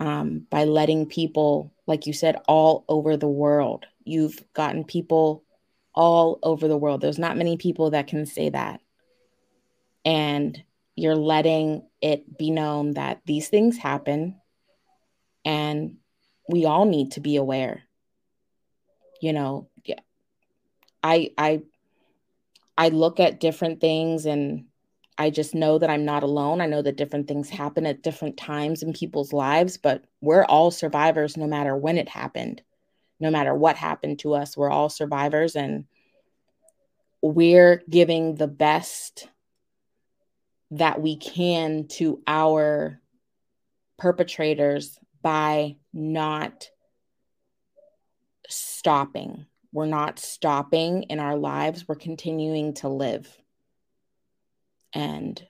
[0.00, 3.86] um, by letting people, like you said, all over the world.
[4.04, 5.44] You've gotten people
[5.94, 7.00] all over the world.
[7.00, 8.80] There's not many people that can say that.
[10.04, 10.62] And
[10.96, 14.40] you're letting it be known that these things happen
[15.44, 15.96] and
[16.48, 17.82] we all need to be aware
[19.20, 19.68] you know
[21.02, 21.62] i i
[22.76, 24.64] i look at different things and
[25.20, 26.62] I just know that I'm not alone.
[26.62, 30.70] I know that different things happen at different times in people's lives, but we're all
[30.70, 32.62] survivors no matter when it happened,
[33.20, 34.56] no matter what happened to us.
[34.56, 35.84] We're all survivors and
[37.20, 39.28] we're giving the best
[40.70, 42.98] that we can to our
[43.98, 46.70] perpetrators by not
[48.48, 49.44] stopping.
[49.70, 53.39] We're not stopping in our lives, we're continuing to live.
[54.92, 55.40] And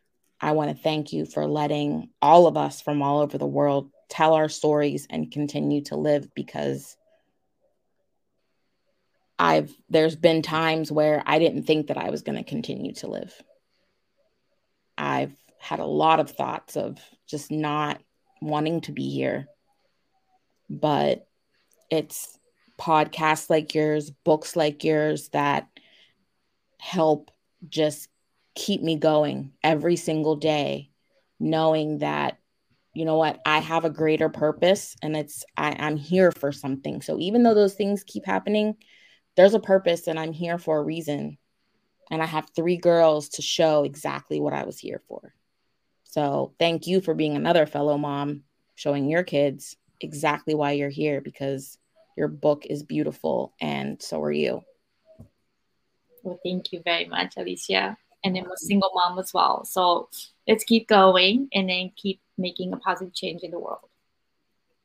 [0.41, 3.91] I want to thank you for letting all of us from all over the world
[4.09, 6.97] tell our stories and continue to live because
[9.39, 13.07] I've there's been times where I didn't think that I was going to continue to
[13.07, 13.33] live.
[14.99, 18.01] I've had a lot of thoughts of just not
[18.43, 19.47] wanting to be here.
[20.69, 21.27] But
[21.91, 22.39] it's
[22.79, 25.69] podcasts like yours, books like yours that
[26.79, 27.31] help
[27.69, 28.09] just
[28.55, 30.91] keep me going every single day,
[31.39, 32.39] knowing that,
[32.95, 37.03] you know what, I have a greater purpose and it's, I, I'm here for something.
[37.03, 38.77] So even though those things keep happening,
[39.37, 41.39] there's a purpose and I'm here for a reason.
[42.11, 45.33] And I have three girls to show exactly what I was here for.
[46.03, 48.43] So thank you for being another fellow mom,
[48.75, 51.79] showing your kids exactly why you're here because
[52.17, 54.63] your book is beautiful and so are you.
[56.25, 57.97] Well, thank you very much, Alyssia.
[58.23, 59.65] And I'm a single mom as well.
[59.65, 60.09] So
[60.47, 63.89] let's keep going and then keep making a positive change in the world.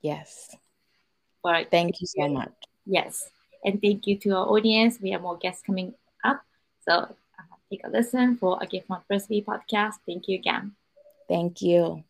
[0.02, 0.56] Yes.
[1.44, 1.70] All right.
[1.70, 2.54] Thank you so much.
[2.86, 3.30] Yes.
[3.64, 5.00] And thank you to our audience.
[5.02, 6.42] We have more guests coming up.
[6.88, 9.96] So uh, take a listen for a Gift from Adversity podcast.
[10.06, 10.74] Thank you again.
[11.28, 12.04] Thank you.